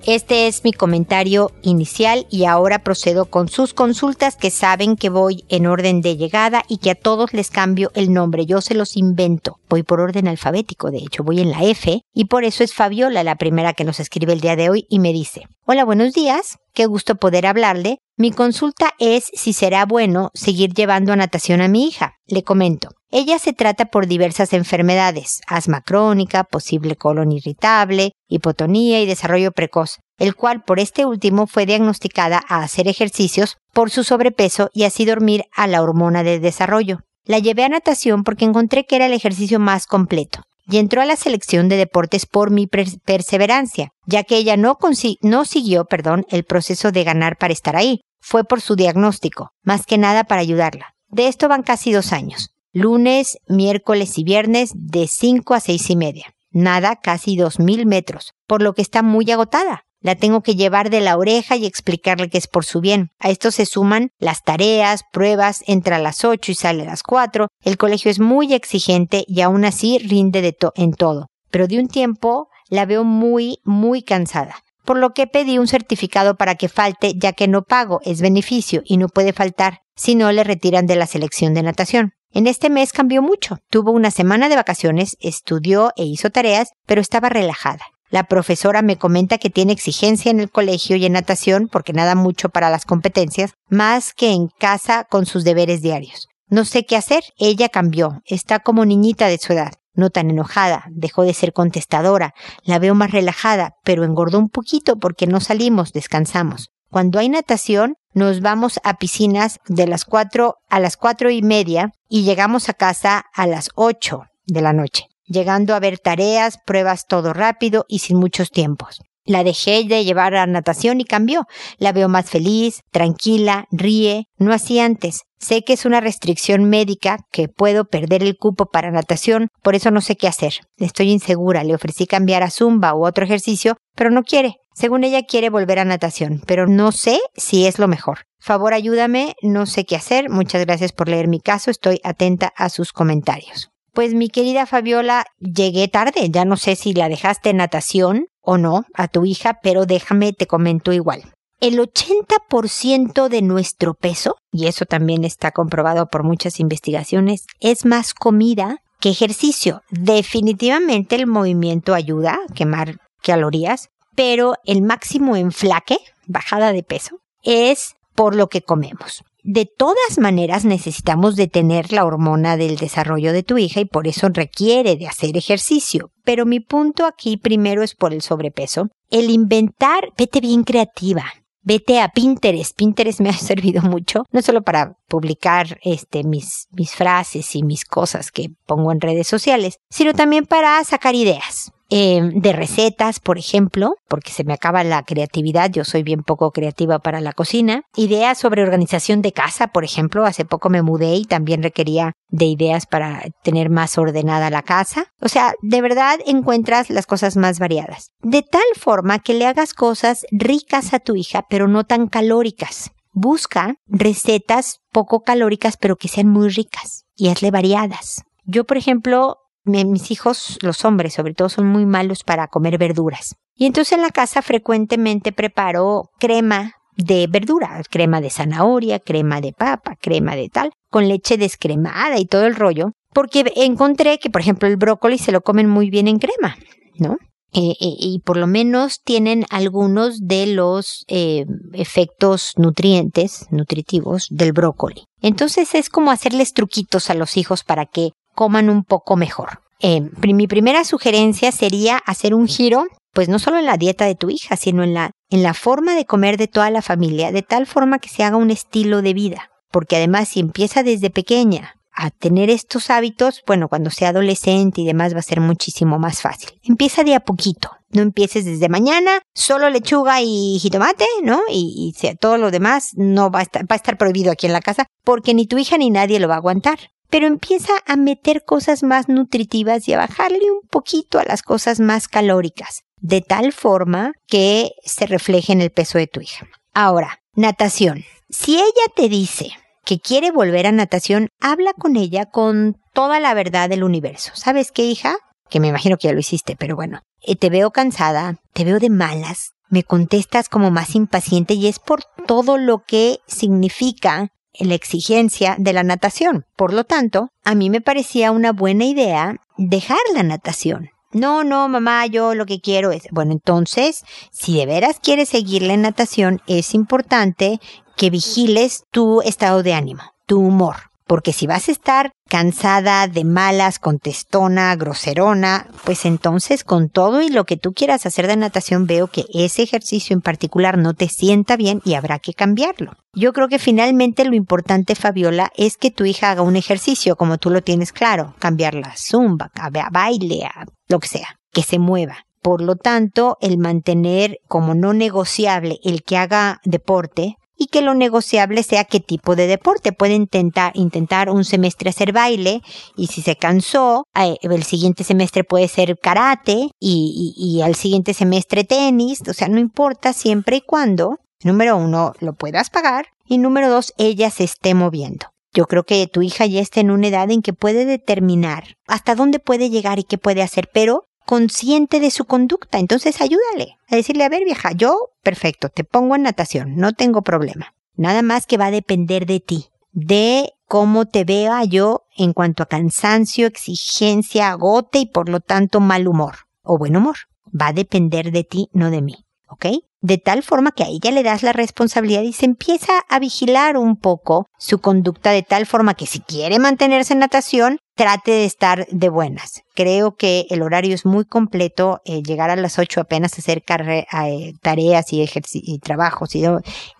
Este 0.06 0.46
es 0.46 0.64
mi 0.64 0.72
comentario 0.72 1.50
inicial 1.60 2.26
y 2.30 2.46
ahora 2.46 2.78
procedo 2.78 3.26
con 3.26 3.48
sus 3.48 3.74
consultas 3.74 4.34
que 4.34 4.50
saben 4.50 4.96
que 4.96 5.10
voy 5.10 5.44
en 5.50 5.66
orden 5.66 6.00
de 6.00 6.16
llegada 6.16 6.62
y 6.68 6.78
que 6.78 6.92
a 6.92 6.94
todos 6.94 7.34
les 7.34 7.50
cambio 7.50 7.90
el 7.94 8.10
nombre. 8.10 8.46
Yo 8.46 8.62
se 8.62 8.74
los 8.74 8.96
invento. 8.96 9.58
Voy 9.68 9.82
por 9.82 10.00
orden 10.00 10.26
alfabético, 10.26 10.90
de 10.90 10.98
hecho, 10.98 11.22
voy 11.22 11.40
en 11.40 11.50
la 11.50 11.64
F 11.64 12.00
y 12.14 12.24
por 12.24 12.44
eso 12.44 12.64
es 12.64 12.72
Fabiola 12.72 13.22
la 13.24 13.36
primera 13.36 13.74
que 13.74 13.84
nos 13.84 14.00
escribe 14.00 14.32
el 14.32 14.40
día 14.40 14.56
de 14.56 14.70
hoy 14.70 14.86
y 14.88 15.00
me 15.00 15.12
dice, 15.12 15.42
hola, 15.66 15.84
buenos 15.84 16.14
días, 16.14 16.56
qué 16.72 16.86
gusto 16.86 17.16
poder 17.16 17.46
hablarle. 17.46 17.98
Mi 18.20 18.32
consulta 18.32 18.92
es 18.98 19.30
si 19.32 19.54
será 19.54 19.86
bueno 19.86 20.30
seguir 20.34 20.74
llevando 20.74 21.14
a 21.14 21.16
natación 21.16 21.62
a 21.62 21.68
mi 21.68 21.86
hija. 21.86 22.16
Le 22.26 22.42
comento. 22.42 22.90
Ella 23.10 23.38
se 23.38 23.54
trata 23.54 23.86
por 23.86 24.06
diversas 24.06 24.52
enfermedades, 24.52 25.40
asma 25.46 25.80
crónica, 25.80 26.44
posible 26.44 26.96
colon 26.96 27.32
irritable, 27.32 28.12
hipotonía 28.28 29.00
y 29.00 29.06
desarrollo 29.06 29.52
precoz, 29.52 30.00
el 30.18 30.34
cual 30.34 30.62
por 30.64 30.80
este 30.80 31.06
último 31.06 31.46
fue 31.46 31.64
diagnosticada 31.64 32.42
a 32.46 32.62
hacer 32.62 32.88
ejercicios 32.88 33.56
por 33.72 33.88
su 33.88 34.04
sobrepeso 34.04 34.68
y 34.74 34.84
así 34.84 35.06
dormir 35.06 35.44
a 35.56 35.66
la 35.66 35.82
hormona 35.82 36.22
de 36.22 36.40
desarrollo. 36.40 36.98
La 37.24 37.38
llevé 37.38 37.64
a 37.64 37.70
natación 37.70 38.22
porque 38.22 38.44
encontré 38.44 38.84
que 38.84 38.96
era 38.96 39.06
el 39.06 39.14
ejercicio 39.14 39.58
más 39.58 39.86
completo 39.86 40.42
y 40.70 40.76
entró 40.76 41.00
a 41.00 41.06
la 41.06 41.16
selección 41.16 41.70
de 41.70 41.78
deportes 41.78 42.26
por 42.26 42.50
mi 42.50 42.66
perseverancia, 42.66 43.92
ya 44.04 44.24
que 44.24 44.36
ella 44.36 44.58
no, 44.58 44.76
no 45.22 45.44
siguió 45.46 45.86
perdón, 45.86 46.26
el 46.28 46.44
proceso 46.44 46.92
de 46.92 47.02
ganar 47.02 47.38
para 47.38 47.54
estar 47.54 47.76
ahí. 47.76 48.02
Fue 48.20 48.44
por 48.44 48.60
su 48.60 48.76
diagnóstico, 48.76 49.52
más 49.62 49.86
que 49.86 49.98
nada 49.98 50.24
para 50.24 50.40
ayudarla. 50.40 50.94
De 51.08 51.28
esto 51.28 51.48
van 51.48 51.62
casi 51.62 51.92
dos 51.92 52.12
años 52.12 52.50
lunes, 52.72 53.38
miércoles 53.48 54.18
y 54.18 54.24
viernes 54.24 54.72
de 54.74 55.06
5 55.06 55.54
a 55.54 55.60
seis 55.60 55.90
y 55.90 55.96
media. 55.96 56.34
Nada 56.52 56.96
casi 56.96 57.36
dos 57.36 57.58
mil 57.58 57.86
metros, 57.86 58.32
por 58.46 58.62
lo 58.62 58.74
que 58.74 58.82
está 58.82 59.02
muy 59.02 59.30
agotada. 59.30 59.84
La 60.02 60.14
tengo 60.14 60.42
que 60.42 60.56
llevar 60.56 60.88
de 60.88 61.00
la 61.00 61.16
oreja 61.18 61.56
y 61.56 61.66
explicarle 61.66 62.30
que 62.30 62.38
es 62.38 62.46
por 62.46 62.64
su 62.64 62.80
bien. 62.80 63.10
A 63.18 63.28
esto 63.28 63.50
se 63.50 63.66
suman 63.66 64.10
las 64.18 64.42
tareas, 64.42 65.02
pruebas, 65.12 65.62
entra 65.66 65.96
a 65.96 66.00
las 66.00 66.24
8 66.24 66.52
y 66.52 66.54
sale 66.54 66.82
a 66.82 66.86
las 66.86 67.02
4. 67.02 67.48
El 67.62 67.76
colegio 67.76 68.10
es 68.10 68.18
muy 68.18 68.54
exigente 68.54 69.24
y 69.28 69.42
aún 69.42 69.64
así 69.64 69.98
rinde 69.98 70.40
de 70.40 70.56
en 70.74 70.92
todo. 70.92 71.26
Pero 71.50 71.66
de 71.68 71.78
un 71.78 71.88
tiempo 71.88 72.48
la 72.70 72.86
veo 72.86 73.04
muy, 73.04 73.58
muy 73.64 74.02
cansada. 74.02 74.64
Por 74.84 74.98
lo 74.98 75.10
que 75.10 75.26
pedí 75.26 75.58
un 75.58 75.68
certificado 75.68 76.36
para 76.36 76.54
que 76.54 76.68
falte, 76.68 77.14
ya 77.16 77.32
que 77.32 77.48
no 77.48 77.62
pago, 77.62 78.00
es 78.04 78.20
beneficio 78.20 78.82
y 78.84 78.96
no 78.96 79.08
puede 79.08 79.32
faltar, 79.32 79.80
si 79.94 80.14
no 80.14 80.32
le 80.32 80.44
retiran 80.44 80.86
de 80.86 80.96
la 80.96 81.06
selección 81.06 81.54
de 81.54 81.62
natación. 81.62 82.12
En 82.32 82.46
este 82.46 82.70
mes 82.70 82.92
cambió 82.92 83.22
mucho. 83.22 83.58
Tuvo 83.70 83.90
una 83.90 84.10
semana 84.10 84.48
de 84.48 84.56
vacaciones, 84.56 85.16
estudió 85.20 85.92
e 85.96 86.04
hizo 86.04 86.30
tareas, 86.30 86.70
pero 86.86 87.00
estaba 87.00 87.28
relajada. 87.28 87.84
La 88.08 88.24
profesora 88.24 88.82
me 88.82 88.98
comenta 88.98 89.38
que 89.38 89.50
tiene 89.50 89.72
exigencia 89.72 90.30
en 90.30 90.40
el 90.40 90.50
colegio 90.50 90.96
y 90.96 91.06
en 91.06 91.12
natación 91.12 91.68
porque 91.68 91.92
nada 91.92 92.14
mucho 92.14 92.48
para 92.48 92.70
las 92.70 92.84
competencias, 92.84 93.52
más 93.68 94.14
que 94.14 94.32
en 94.32 94.48
casa 94.48 95.04
con 95.04 95.26
sus 95.26 95.44
deberes 95.44 95.80
diarios. 95.80 96.28
No 96.48 96.64
sé 96.64 96.84
qué 96.84 96.96
hacer, 96.96 97.22
ella 97.38 97.68
cambió, 97.68 98.22
está 98.26 98.58
como 98.58 98.84
niñita 98.84 99.28
de 99.28 99.38
su 99.38 99.52
edad, 99.52 99.74
no 99.94 100.10
tan 100.10 100.30
enojada, 100.30 100.84
dejó 100.90 101.22
de 101.22 101.34
ser 101.34 101.52
contestadora, 101.52 102.34
la 102.62 102.78
veo 102.78 102.94
más 102.94 103.10
relajada, 103.10 103.72
pero 103.84 104.04
engordó 104.04 104.38
un 104.38 104.48
poquito 104.48 104.96
porque 104.96 105.26
no 105.26 105.40
salimos, 105.40 105.92
descansamos. 105.92 106.70
Cuando 106.90 107.18
hay 107.18 107.28
natación, 107.28 107.94
nos 108.14 108.40
vamos 108.40 108.80
a 108.82 108.94
piscinas 108.94 109.58
de 109.66 109.86
las 109.86 110.04
cuatro 110.04 110.56
a 110.68 110.80
las 110.80 110.96
cuatro 110.96 111.30
y 111.30 111.42
media 111.42 111.92
y 112.08 112.24
llegamos 112.24 112.68
a 112.68 112.74
casa 112.74 113.24
a 113.32 113.46
las 113.46 113.68
ocho 113.76 114.22
de 114.46 114.60
la 114.60 114.72
noche, 114.72 115.04
llegando 115.26 115.74
a 115.74 115.80
ver 115.80 115.98
tareas, 115.98 116.58
pruebas 116.66 117.06
todo 117.06 117.32
rápido 117.32 117.84
y 117.88 118.00
sin 118.00 118.16
muchos 118.16 118.50
tiempos. 118.50 119.00
La 119.24 119.44
dejé 119.44 119.84
de 119.84 120.04
llevar 120.04 120.34
a 120.34 120.46
natación 120.46 121.00
y 121.00 121.04
cambió. 121.04 121.46
La 121.78 121.92
veo 121.92 122.08
más 122.08 122.28
feliz, 122.28 122.80
tranquila, 122.90 123.66
ríe, 123.70 124.26
no 124.38 124.52
así 124.52 124.80
antes. 124.80 125.22
Sé 125.40 125.62
que 125.62 125.72
es 125.72 125.86
una 125.86 126.00
restricción 126.00 126.64
médica, 126.64 127.18
que 127.32 127.48
puedo 127.48 127.86
perder 127.86 128.22
el 128.22 128.36
cupo 128.36 128.66
para 128.66 128.90
natación, 128.90 129.48
por 129.62 129.74
eso 129.74 129.90
no 129.90 130.02
sé 130.02 130.14
qué 130.16 130.28
hacer. 130.28 130.54
Estoy 130.76 131.10
insegura, 131.10 131.64
le 131.64 131.74
ofrecí 131.74 132.06
cambiar 132.06 132.42
a 132.42 132.50
zumba 132.50 132.94
u 132.94 133.06
otro 133.06 133.24
ejercicio, 133.24 133.76
pero 133.96 134.10
no 134.10 134.22
quiere. 134.22 134.56
Según 134.74 135.02
ella 135.02 135.22
quiere 135.22 135.48
volver 135.48 135.78
a 135.78 135.86
natación, 135.86 136.42
pero 136.46 136.66
no 136.66 136.92
sé 136.92 137.20
si 137.34 137.66
es 137.66 137.78
lo 137.78 137.88
mejor. 137.88 138.20
Favor 138.38 138.74
ayúdame, 138.74 139.34
no 139.42 139.64
sé 139.64 139.86
qué 139.86 139.96
hacer. 139.96 140.28
Muchas 140.28 140.64
gracias 140.64 140.92
por 140.92 141.08
leer 141.08 141.26
mi 141.26 141.40
caso, 141.40 141.70
estoy 141.70 142.00
atenta 142.04 142.52
a 142.54 142.68
sus 142.68 142.92
comentarios. 142.92 143.70
Pues 143.92 144.14
mi 144.14 144.28
querida 144.28 144.66
Fabiola, 144.66 145.24
llegué 145.38 145.88
tarde, 145.88 146.30
ya 146.30 146.44
no 146.44 146.56
sé 146.56 146.76
si 146.76 146.92
la 146.92 147.08
dejaste 147.08 147.50
en 147.50 147.56
natación 147.56 148.26
o 148.40 148.58
no 148.58 148.84
a 148.94 149.08
tu 149.08 149.24
hija, 149.24 149.58
pero 149.62 149.86
déjame 149.86 150.32
te 150.32 150.46
comento 150.46 150.92
igual. 150.92 151.22
El 151.60 151.78
80% 151.78 153.28
de 153.28 153.42
nuestro 153.42 153.92
peso, 153.92 154.36
y 154.50 154.66
eso 154.66 154.86
también 154.86 155.24
está 155.24 155.50
comprobado 155.50 156.06
por 156.06 156.24
muchas 156.24 156.58
investigaciones, 156.58 157.44
es 157.60 157.84
más 157.84 158.14
comida 158.14 158.78
que 158.98 159.10
ejercicio. 159.10 159.82
Definitivamente 159.90 161.16
el 161.16 161.26
movimiento 161.26 161.92
ayuda 161.92 162.34
a 162.34 162.54
quemar 162.54 162.96
calorías, 163.22 163.90
pero 164.14 164.54
el 164.64 164.80
máximo 164.80 165.36
enflaque, 165.36 165.98
bajada 166.26 166.72
de 166.72 166.82
peso, 166.82 167.18
es 167.42 167.94
por 168.14 168.34
lo 168.34 168.48
que 168.48 168.62
comemos. 168.62 169.22
De 169.42 169.66
todas 169.66 170.18
maneras 170.18 170.64
necesitamos 170.64 171.36
detener 171.36 171.92
la 171.92 172.06
hormona 172.06 172.56
del 172.56 172.76
desarrollo 172.76 173.34
de 173.34 173.42
tu 173.42 173.58
hija 173.58 173.80
y 173.80 173.86
por 173.86 174.06
eso 174.06 174.28
requiere 174.30 174.96
de 174.96 175.08
hacer 175.08 175.36
ejercicio. 175.36 176.10
Pero 176.24 176.46
mi 176.46 176.60
punto 176.60 177.06
aquí 177.06 177.36
primero 177.36 177.82
es 177.82 177.94
por 177.94 178.14
el 178.14 178.20
sobrepeso. 178.22 178.88
El 179.10 179.30
inventar, 179.30 180.12
vete 180.16 180.40
bien 180.40 180.64
creativa. 180.64 181.24
Vete 181.62 182.00
a 182.00 182.08
Pinterest. 182.08 182.76
Pinterest 182.76 183.20
me 183.20 183.30
ha 183.30 183.32
servido 183.38 183.82
mucho, 183.82 184.24
no 184.32 184.42
solo 184.42 184.62
para 184.62 184.96
publicar 185.08 185.78
este, 185.82 186.24
mis, 186.24 186.68
mis 186.72 186.94
frases 186.94 187.54
y 187.54 187.62
mis 187.62 187.84
cosas 187.84 188.30
que 188.30 188.50
pongo 188.66 188.92
en 188.92 189.00
redes 189.00 189.26
sociales, 189.26 189.78
sino 189.90 190.14
también 190.14 190.46
para 190.46 190.82
sacar 190.84 191.14
ideas. 191.14 191.72
Em, 191.92 192.40
de 192.40 192.52
recetas, 192.52 193.18
por 193.18 193.36
ejemplo, 193.36 193.96
porque 194.08 194.30
se 194.30 194.44
me 194.44 194.52
acaba 194.52 194.84
la 194.84 195.02
creatividad, 195.02 195.70
yo 195.70 195.84
soy 195.84 196.04
bien 196.04 196.22
poco 196.22 196.52
creativa 196.52 197.00
para 197.00 197.20
la 197.20 197.32
cocina. 197.32 197.82
Ideas 197.96 198.38
sobre 198.38 198.62
organización 198.62 199.22
de 199.22 199.32
casa, 199.32 199.68
por 199.68 199.82
ejemplo, 199.84 200.24
hace 200.24 200.44
poco 200.44 200.70
me 200.70 200.82
mudé 200.82 201.16
y 201.16 201.24
también 201.24 201.64
requería 201.64 202.12
de 202.28 202.44
ideas 202.44 202.86
para 202.86 203.24
tener 203.42 203.70
más 203.70 203.98
ordenada 203.98 204.50
la 204.50 204.62
casa. 204.62 205.06
O 205.20 205.28
sea, 205.28 205.54
de 205.62 205.82
verdad 205.82 206.20
encuentras 206.26 206.90
las 206.90 207.06
cosas 207.06 207.36
más 207.36 207.58
variadas. 207.58 208.10
De 208.22 208.42
tal 208.42 208.62
forma 208.78 209.18
que 209.18 209.34
le 209.34 209.46
hagas 209.46 209.74
cosas 209.74 210.24
ricas 210.30 210.94
a 210.94 211.00
tu 211.00 211.16
hija, 211.16 211.44
pero 211.50 211.66
no 211.66 211.82
tan 211.82 212.06
calóricas. 212.06 212.92
Busca 213.12 213.74
recetas 213.88 214.78
poco 214.92 215.22
calóricas, 215.22 215.76
pero 215.76 215.96
que 215.96 216.06
sean 216.06 216.28
muy 216.28 216.50
ricas 216.50 217.02
y 217.16 217.30
hazle 217.30 217.50
variadas. 217.50 218.22
Yo, 218.44 218.64
por 218.64 218.76
ejemplo, 218.76 219.39
mis 219.64 220.10
hijos, 220.10 220.58
los 220.62 220.84
hombres 220.84 221.14
sobre 221.14 221.34
todo, 221.34 221.48
son 221.48 221.66
muy 221.66 221.86
malos 221.86 222.24
para 222.24 222.48
comer 222.48 222.78
verduras. 222.78 223.34
Y 223.54 223.66
entonces 223.66 223.92
en 223.92 224.02
la 224.02 224.10
casa 224.10 224.42
frecuentemente 224.42 225.32
preparo 225.32 226.10
crema 226.18 226.74
de 226.96 227.26
verdura, 227.28 227.82
crema 227.90 228.20
de 228.20 228.30
zanahoria, 228.30 228.98
crema 228.98 229.40
de 229.40 229.52
papa, 229.52 229.96
crema 230.00 230.36
de 230.36 230.48
tal, 230.48 230.72
con 230.90 231.08
leche 231.08 231.36
descremada 231.36 232.18
y 232.18 232.26
todo 232.26 232.46
el 232.46 232.56
rollo, 232.56 232.92
porque 233.12 233.52
encontré 233.56 234.18
que, 234.18 234.30
por 234.30 234.40
ejemplo, 234.40 234.68
el 234.68 234.76
brócoli 234.76 235.18
se 235.18 235.32
lo 235.32 235.40
comen 235.40 235.68
muy 235.68 235.90
bien 235.90 236.08
en 236.08 236.18
crema, 236.18 236.56
¿no? 236.98 237.16
Eh, 237.52 237.72
eh, 237.80 237.96
y 237.98 238.20
por 238.24 238.36
lo 238.36 238.46
menos 238.46 239.00
tienen 239.02 239.44
algunos 239.50 240.20
de 240.20 240.46
los 240.46 241.04
eh, 241.08 241.46
efectos 241.72 242.52
nutrientes, 242.56 243.46
nutritivos 243.50 244.28
del 244.30 244.52
brócoli. 244.52 245.06
Entonces 245.20 245.74
es 245.74 245.90
como 245.90 246.12
hacerles 246.12 246.52
truquitos 246.52 247.10
a 247.10 247.14
los 247.14 247.36
hijos 247.36 247.64
para 247.64 247.86
que 247.86 248.10
coman 248.34 248.70
un 248.70 248.84
poco 248.84 249.16
mejor. 249.16 249.60
Eh, 249.80 250.02
mi 250.22 250.46
primera 250.46 250.84
sugerencia 250.84 251.52
sería 251.52 251.98
hacer 252.04 252.34
un 252.34 252.46
giro, 252.46 252.86
pues 253.12 253.28
no 253.28 253.38
solo 253.38 253.58
en 253.58 253.66
la 253.66 253.78
dieta 253.78 254.04
de 254.04 254.14
tu 254.14 254.30
hija, 254.30 254.56
sino 254.56 254.82
en 254.82 254.94
la, 254.94 255.10
en 255.30 255.42
la 255.42 255.54
forma 255.54 255.94
de 255.94 256.04
comer 256.04 256.36
de 256.36 256.48
toda 256.48 256.70
la 256.70 256.82
familia, 256.82 257.32
de 257.32 257.42
tal 257.42 257.66
forma 257.66 257.98
que 257.98 258.10
se 258.10 258.22
haga 258.22 258.36
un 258.36 258.50
estilo 258.50 259.02
de 259.02 259.14
vida. 259.14 259.50
Porque 259.70 259.96
además 259.96 260.28
si 260.28 260.40
empieza 260.40 260.82
desde 260.82 261.10
pequeña 261.10 261.76
a 261.92 262.10
tener 262.10 262.50
estos 262.50 262.90
hábitos, 262.90 263.42
bueno, 263.46 263.68
cuando 263.68 263.90
sea 263.90 264.10
adolescente 264.10 264.80
y 264.80 264.86
demás 264.86 265.14
va 265.14 265.18
a 265.18 265.22
ser 265.22 265.40
muchísimo 265.40 265.98
más 265.98 266.22
fácil. 266.22 266.50
Empieza 266.62 267.04
de 267.04 267.14
a 267.14 267.20
poquito. 267.20 267.70
No 267.90 268.02
empieces 268.02 268.44
desde 268.44 268.68
mañana, 268.68 269.20
solo 269.34 269.68
lechuga 269.68 270.22
y 270.22 270.58
jitomate, 270.60 271.06
¿no? 271.24 271.40
Y, 271.50 271.92
todo 272.20 272.38
lo 272.38 272.50
demás 272.52 272.92
no 272.94 273.30
va 273.30 273.40
a, 273.40 273.42
estar, 273.42 273.62
va 273.62 273.74
a 273.74 273.76
estar 273.76 273.98
prohibido 273.98 274.30
aquí 274.30 274.46
en 274.46 274.52
la 274.52 274.60
casa 274.60 274.86
porque 275.04 275.34
ni 275.34 275.46
tu 275.46 275.58
hija 275.58 275.76
ni 275.76 275.90
nadie 275.90 276.20
lo 276.20 276.28
va 276.28 276.34
a 276.34 276.38
aguantar. 276.38 276.78
Pero 277.10 277.26
empieza 277.26 277.72
a 277.86 277.96
meter 277.96 278.44
cosas 278.44 278.82
más 278.82 279.08
nutritivas 279.08 279.88
y 279.88 279.92
a 279.92 279.98
bajarle 279.98 280.50
un 280.50 280.66
poquito 280.68 281.18
a 281.18 281.24
las 281.24 281.42
cosas 281.42 281.80
más 281.80 282.08
calóricas, 282.08 282.82
de 282.96 283.20
tal 283.20 283.52
forma 283.52 284.12
que 284.26 284.70
se 284.84 285.06
refleje 285.06 285.52
en 285.52 285.60
el 285.60 285.70
peso 285.70 285.98
de 285.98 286.06
tu 286.06 286.20
hija. 286.20 286.46
Ahora, 286.72 287.18
natación. 287.34 288.04
Si 288.28 288.54
ella 288.54 288.92
te 288.94 289.08
dice 289.08 289.50
que 289.84 289.98
quiere 289.98 290.30
volver 290.30 290.66
a 290.66 290.72
natación, 290.72 291.28
habla 291.40 291.72
con 291.72 291.96
ella 291.96 292.26
con 292.26 292.76
toda 292.94 293.18
la 293.18 293.34
verdad 293.34 293.68
del 293.68 293.82
universo. 293.82 294.30
¿Sabes 294.34 294.70
qué, 294.70 294.84
hija? 294.84 295.16
Que 295.48 295.58
me 295.58 295.68
imagino 295.68 295.96
que 295.96 296.08
ya 296.08 296.14
lo 296.14 296.20
hiciste, 296.20 296.54
pero 296.54 296.76
bueno. 296.76 297.00
Eh, 297.22 297.34
te 297.34 297.50
veo 297.50 297.72
cansada, 297.72 298.36
te 298.52 298.64
veo 298.64 298.78
de 298.78 298.88
malas, 298.88 299.50
me 299.68 299.82
contestas 299.82 300.48
como 300.48 300.70
más 300.70 300.94
impaciente 300.94 301.54
y 301.54 301.66
es 301.66 301.78
por 301.78 302.02
todo 302.26 302.58
lo 302.58 302.84
que 302.84 303.18
significa 303.26 304.28
la 304.58 304.74
exigencia 304.74 305.56
de 305.58 305.72
la 305.72 305.82
natación. 305.82 306.44
Por 306.56 306.72
lo 306.72 306.84
tanto, 306.84 307.30
a 307.44 307.54
mí 307.54 307.70
me 307.70 307.80
parecía 307.80 308.32
una 308.32 308.52
buena 308.52 308.84
idea 308.84 309.36
dejar 309.56 309.98
la 310.14 310.22
natación. 310.22 310.90
No, 311.12 311.42
no, 311.42 311.68
mamá, 311.68 312.06
yo 312.06 312.34
lo 312.34 312.46
que 312.46 312.60
quiero 312.60 312.92
es... 312.92 313.02
Bueno, 313.10 313.32
entonces, 313.32 314.04
si 314.30 314.56
de 314.56 314.66
veras 314.66 315.00
quieres 315.00 315.28
seguir 315.28 315.62
la 315.62 315.76
natación, 315.76 316.40
es 316.46 316.72
importante 316.72 317.60
que 317.96 318.10
vigiles 318.10 318.84
tu 318.92 319.20
estado 319.22 319.62
de 319.62 319.74
ánimo, 319.74 320.02
tu 320.26 320.38
humor. 320.40 320.89
Porque 321.10 321.32
si 321.32 321.48
vas 321.48 321.68
a 321.68 321.72
estar 321.72 322.12
cansada, 322.28 323.08
de 323.08 323.24
malas, 323.24 323.80
contestona, 323.80 324.76
groserona, 324.76 325.66
pues 325.82 326.04
entonces 326.04 326.62
con 326.62 326.88
todo 326.88 327.20
y 327.20 327.30
lo 327.30 327.46
que 327.46 327.56
tú 327.56 327.72
quieras 327.72 328.06
hacer 328.06 328.28
de 328.28 328.36
natación 328.36 328.86
veo 328.86 329.08
que 329.08 329.24
ese 329.34 329.64
ejercicio 329.64 330.14
en 330.14 330.20
particular 330.20 330.78
no 330.78 330.94
te 330.94 331.08
sienta 331.08 331.56
bien 331.56 331.82
y 331.84 331.94
habrá 331.94 332.20
que 332.20 332.32
cambiarlo. 332.32 332.92
Yo 333.12 333.32
creo 333.32 333.48
que 333.48 333.58
finalmente 333.58 334.24
lo 334.24 334.36
importante, 334.36 334.94
Fabiola, 334.94 335.50
es 335.56 335.76
que 335.76 335.90
tu 335.90 336.04
hija 336.04 336.30
haga 336.30 336.42
un 336.42 336.54
ejercicio 336.54 337.16
como 337.16 337.38
tú 337.38 337.50
lo 337.50 337.60
tienes 337.60 337.92
claro, 337.92 338.36
cambiar 338.38 338.74
la 338.74 338.94
zumba, 338.96 339.50
a 339.54 339.90
baile, 339.90 340.44
a 340.44 340.64
lo 340.86 341.00
que 341.00 341.08
sea, 341.08 341.40
que 341.52 341.64
se 341.64 341.80
mueva. 341.80 342.18
Por 342.40 342.62
lo 342.62 342.76
tanto, 342.76 343.36
el 343.40 343.58
mantener 343.58 344.38
como 344.46 344.76
no 344.76 344.92
negociable 344.92 345.80
el 345.82 346.04
que 346.04 346.18
haga 346.18 346.60
deporte, 346.62 347.34
y 347.60 347.66
que 347.66 347.82
lo 347.82 347.92
negociable 347.92 348.62
sea 348.62 348.84
qué 348.84 349.00
tipo 349.00 349.36
de 349.36 349.46
deporte. 349.46 349.92
Puede 349.92 350.14
intentar, 350.14 350.72
intentar 350.74 351.28
un 351.28 351.44
semestre 351.44 351.90
hacer 351.90 352.10
baile 352.10 352.62
y 352.96 353.08
si 353.08 353.20
se 353.20 353.36
cansó, 353.36 354.04
eh, 354.14 354.36
el 354.40 354.62
siguiente 354.62 355.04
semestre 355.04 355.44
puede 355.44 355.68
ser 355.68 355.98
karate 355.98 356.70
y, 356.80 357.34
y, 357.36 357.58
y 357.58 357.60
al 357.60 357.74
siguiente 357.74 358.14
semestre 358.14 358.64
tenis. 358.64 359.20
O 359.28 359.34
sea, 359.34 359.48
no 359.48 359.58
importa 359.58 360.14
siempre 360.14 360.56
y 360.56 360.60
cuando, 360.62 361.18
número 361.44 361.76
uno, 361.76 362.14
lo 362.20 362.32
puedas 362.32 362.70
pagar 362.70 363.08
y 363.26 363.36
número 363.36 363.68
dos, 363.68 363.92
ella 363.98 364.30
se 364.30 364.44
esté 364.44 364.72
moviendo. 364.72 365.26
Yo 365.52 365.66
creo 365.66 365.84
que 365.84 366.06
tu 366.06 366.22
hija 366.22 366.46
ya 366.46 366.62
está 366.62 366.80
en 366.80 366.90
una 366.90 367.08
edad 367.08 367.30
en 367.30 367.42
que 367.42 367.52
puede 367.52 367.84
determinar 367.84 368.76
hasta 368.86 369.14
dónde 369.14 369.38
puede 369.38 369.68
llegar 369.68 369.98
y 369.98 370.04
qué 370.04 370.16
puede 370.16 370.42
hacer, 370.42 370.70
pero 370.72 371.09
consciente 371.30 372.00
de 372.00 372.10
su 372.10 372.24
conducta. 372.24 372.80
Entonces 372.80 373.20
ayúdale 373.20 373.78
a 373.88 373.94
decirle, 373.94 374.24
a 374.24 374.28
ver 374.28 374.42
vieja, 374.42 374.72
yo, 374.72 375.12
perfecto, 375.22 375.68
te 375.68 375.84
pongo 375.84 376.16
en 376.16 376.24
natación, 376.24 376.74
no 376.74 376.92
tengo 376.92 377.22
problema. 377.22 377.72
Nada 377.94 378.22
más 378.22 378.46
que 378.46 378.56
va 378.56 378.66
a 378.66 378.70
depender 378.72 379.26
de 379.26 379.38
ti, 379.38 379.66
de 379.92 380.54
cómo 380.66 381.06
te 381.06 381.22
vea 381.22 381.62
yo 381.62 382.02
en 382.16 382.32
cuanto 382.32 382.64
a 382.64 382.66
cansancio, 382.66 383.46
exigencia, 383.46 384.50
agote 384.50 384.98
y 384.98 385.06
por 385.06 385.28
lo 385.28 385.38
tanto 385.38 385.78
mal 385.78 386.08
humor 386.08 386.34
o 386.62 386.78
buen 386.78 386.96
humor. 386.96 387.14
Va 387.48 387.68
a 387.68 387.72
depender 387.72 388.32
de 388.32 388.42
ti, 388.42 388.68
no 388.72 388.90
de 388.90 389.00
mí. 389.00 389.24
¿Ok? 389.46 389.66
De 390.00 390.18
tal 390.18 390.42
forma 390.42 390.72
que 390.72 390.82
a 390.82 390.88
ella 390.88 391.10
le 391.10 391.22
das 391.22 391.42
la 391.42 391.52
responsabilidad 391.52 392.22
y 392.22 392.32
se 392.32 392.46
empieza 392.46 392.92
a 393.08 393.18
vigilar 393.18 393.76
un 393.76 393.96
poco 393.96 394.46
su 394.58 394.80
conducta 394.80 395.30
de 395.30 395.42
tal 395.42 395.66
forma 395.66 395.94
que 395.94 396.06
si 396.06 396.20
quiere 396.20 396.58
mantenerse 396.58 397.12
en 397.12 397.18
natación, 397.18 397.78
trate 397.94 398.30
de 398.30 398.44
estar 398.46 398.86
de 398.86 399.08
buenas. 399.10 399.62
Creo 399.74 400.16
que 400.16 400.46
el 400.48 400.62
horario 400.62 400.94
es 400.94 401.04
muy 401.04 401.26
completo, 401.26 402.00
eh, 402.04 402.22
llegar 402.22 402.48
a 402.48 402.56
las 402.56 402.78
8 402.78 403.02
apenas 403.02 403.34
a 403.34 403.42
hacer 403.42 403.62
eh, 403.68 404.52
tareas 404.62 405.12
y, 405.12 405.22
y 405.52 405.78
trabajos 405.80 406.34
y 406.34 406.44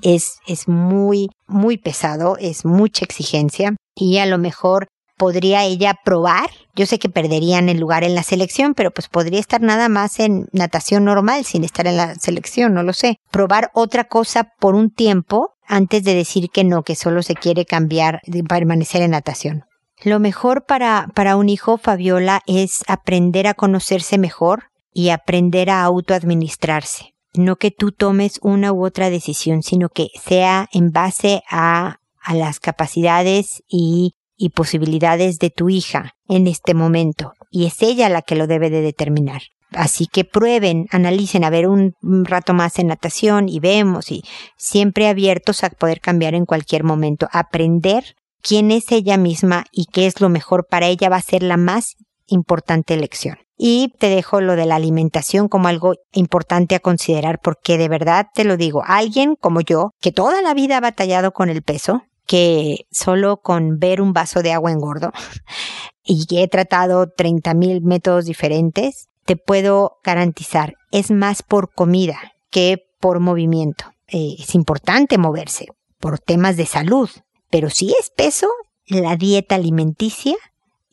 es, 0.03 0.39
es 0.47 0.69
muy, 0.69 1.29
muy 1.47 1.79
pesado, 1.79 2.37
es 2.39 2.65
mucha 2.65 3.05
exigencia 3.05 3.75
y 3.95 4.19
a 4.19 4.27
lo 4.27 4.39
mejor 4.39 4.89
podría 5.21 5.65
ella 5.65 5.95
probar. 6.03 6.49
Yo 6.75 6.87
sé 6.87 6.99
que 6.99 7.11
perderían 7.11 7.69
el 7.69 7.79
lugar 7.79 8.05
en 8.05 8.15
la 8.15 8.23
selección, 8.23 8.73
pero 8.73 8.91
pues 8.91 9.09
podría 9.09 9.39
estar 9.39 9.61
nada 9.61 9.91
más 9.91 10.19
en 10.19 10.47
natación 10.53 11.05
normal 11.05 11.45
sin 11.45 11.63
estar 11.63 11.87
en 11.87 11.99
la 11.99 12.15
selección, 12.15 12.73
no 12.73 12.83
lo 12.83 12.95
sé. 12.95 13.19
Probar 13.31 13.71
otra 13.75 14.05
cosa 14.05 14.55
por 14.59 14.75
un 14.75 14.91
tiempo 14.91 15.51
antes 15.67 16.05
de 16.05 16.15
decir 16.15 16.49
que 16.49 16.65
no, 16.65 16.85
que 16.85 16.97
solo 16.97 17.23
se 17.23 17.35
quiere 17.35 17.67
cambiar, 17.67 18.23
de 18.27 18.43
permanecer 18.43 19.03
en 19.03 19.11
natación. 19.11 19.65
Lo 20.03 20.21
mejor 20.21 20.65
para, 20.65 21.09
para 21.15 21.37
un 21.37 21.51
hijo, 21.51 21.77
Fabiola, 21.77 22.41
es 22.47 22.83
aprender 22.89 23.47
a 23.47 23.53
conocerse 23.53 24.17
mejor 24.17 24.71
y 24.91 25.11
aprender 25.11 25.69
a 25.69 25.83
autoadministrarse. 25.83 27.13
No 27.35 27.57
que 27.57 27.71
tú 27.71 27.93
tomes 27.93 28.41
una 28.41 28.73
u 28.73 28.87
otra 28.87 29.11
decisión, 29.11 29.63
sino 29.63 29.91
que 29.91 30.09
sea 30.19 30.71
en 30.73 30.93
base 30.93 31.43
a, 31.51 31.99
a 32.23 32.35
las 32.35 32.59
capacidades 32.59 33.63
y 33.69 34.15
y 34.41 34.49
posibilidades 34.49 35.39
de 35.39 35.51
tu 35.51 35.69
hija 35.69 36.15
en 36.27 36.47
este 36.47 36.73
momento, 36.73 37.35
y 37.51 37.67
es 37.67 37.83
ella 37.83 38.09
la 38.09 38.23
que 38.23 38.37
lo 38.37 38.47
debe 38.47 38.71
de 38.71 38.81
determinar. 38.81 39.43
Así 39.73 40.07
que 40.07 40.25
prueben, 40.25 40.87
analicen, 40.91 41.45
a 41.45 41.51
ver 41.51 41.69
un 41.69 41.95
rato 42.25 42.55
más 42.55 42.79
en 42.79 42.87
natación 42.89 43.51
y 43.51 43.61
vemos 43.61 44.11
y 44.11 44.25
siempre 44.57 45.09
abiertos 45.09 45.63
a 45.63 45.69
poder 45.69 46.01
cambiar 46.01 46.35
en 46.35 46.47
cualquier 46.47 46.85
momento. 46.85 47.29
Aprender 47.33 48.17
quién 48.43 48.71
es 48.71 48.91
ella 48.91 49.19
misma 49.19 49.67
y 49.71 49.85
qué 49.93 50.07
es 50.07 50.21
lo 50.23 50.31
mejor 50.31 50.67
para 50.69 50.87
ella 50.87 51.11
va 51.11 51.17
a 51.17 51.23
ser 51.23 51.43
la 51.43 51.59
más 51.59 51.97
importante 52.27 52.95
elección. 52.95 53.37
Y 53.57 53.93
te 53.99 54.09
dejo 54.09 54.41
lo 54.41 54.57
de 54.57 54.65
la 54.65 54.77
alimentación 54.77 55.49
como 55.49 55.69
algo 55.69 55.95
importante 56.13 56.75
a 56.75 56.81
considerar 56.81 57.41
porque 57.43 57.77
de 57.77 57.91
verdad 57.91 58.27
te 58.35 58.45
lo 58.45 58.57
digo, 58.57 58.83
alguien 58.87 59.37
como 59.39 59.61
yo, 59.61 59.91
que 60.01 60.13
toda 60.13 60.41
la 60.41 60.55
vida 60.55 60.79
ha 60.79 60.81
batallado 60.81 61.33
con 61.33 61.51
el 61.51 61.63
peso, 61.63 62.03
que 62.31 62.87
solo 62.93 63.39
con 63.39 63.81
ver 63.81 64.01
un 64.01 64.13
vaso 64.13 64.41
de 64.41 64.53
agua 64.53 64.71
engordo 64.71 65.11
y 66.05 66.25
he 66.31 66.47
tratado 66.47 67.11
30 67.11 67.55
mil 67.55 67.83
métodos 67.83 68.25
diferentes, 68.25 69.09
te 69.25 69.35
puedo 69.35 69.99
garantizar, 70.05 70.77
es 70.93 71.11
más 71.11 71.43
por 71.43 71.75
comida 71.75 72.21
que 72.49 72.85
por 73.01 73.19
movimiento. 73.19 73.87
Eh, 74.07 74.37
es 74.39 74.55
importante 74.55 75.19
moverse 75.19 75.67
por 75.99 76.21
temas 76.21 76.57
de 76.57 76.67
salud, 76.67 77.11
pero 77.51 77.69
si 77.69 77.91
es 77.99 78.11
peso, 78.11 78.47
la 78.87 79.17
dieta 79.17 79.57
alimenticia 79.57 80.37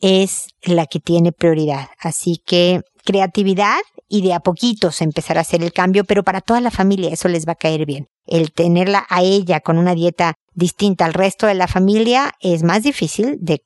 es 0.00 0.48
la 0.64 0.86
que 0.86 0.98
tiene 0.98 1.30
prioridad. 1.30 1.86
Así 2.00 2.42
que 2.44 2.82
creatividad 3.08 3.78
y 4.06 4.20
de 4.20 4.34
a 4.34 4.40
poquitos 4.40 5.00
empezar 5.00 5.38
a 5.38 5.40
hacer 5.40 5.62
el 5.62 5.72
cambio, 5.72 6.04
pero 6.04 6.24
para 6.24 6.42
toda 6.42 6.60
la 6.60 6.70
familia 6.70 7.08
eso 7.10 7.26
les 7.28 7.48
va 7.48 7.52
a 7.52 7.56
caer 7.56 7.86
bien. 7.86 8.08
El 8.26 8.52
tenerla 8.52 9.06
a 9.08 9.22
ella 9.22 9.60
con 9.60 9.78
una 9.78 9.94
dieta 9.94 10.34
distinta 10.52 11.06
al 11.06 11.14
resto 11.14 11.46
de 11.46 11.54
la 11.54 11.68
familia 11.68 12.34
es 12.40 12.64
más 12.64 12.82
difícil 12.82 13.38
de, 13.40 13.62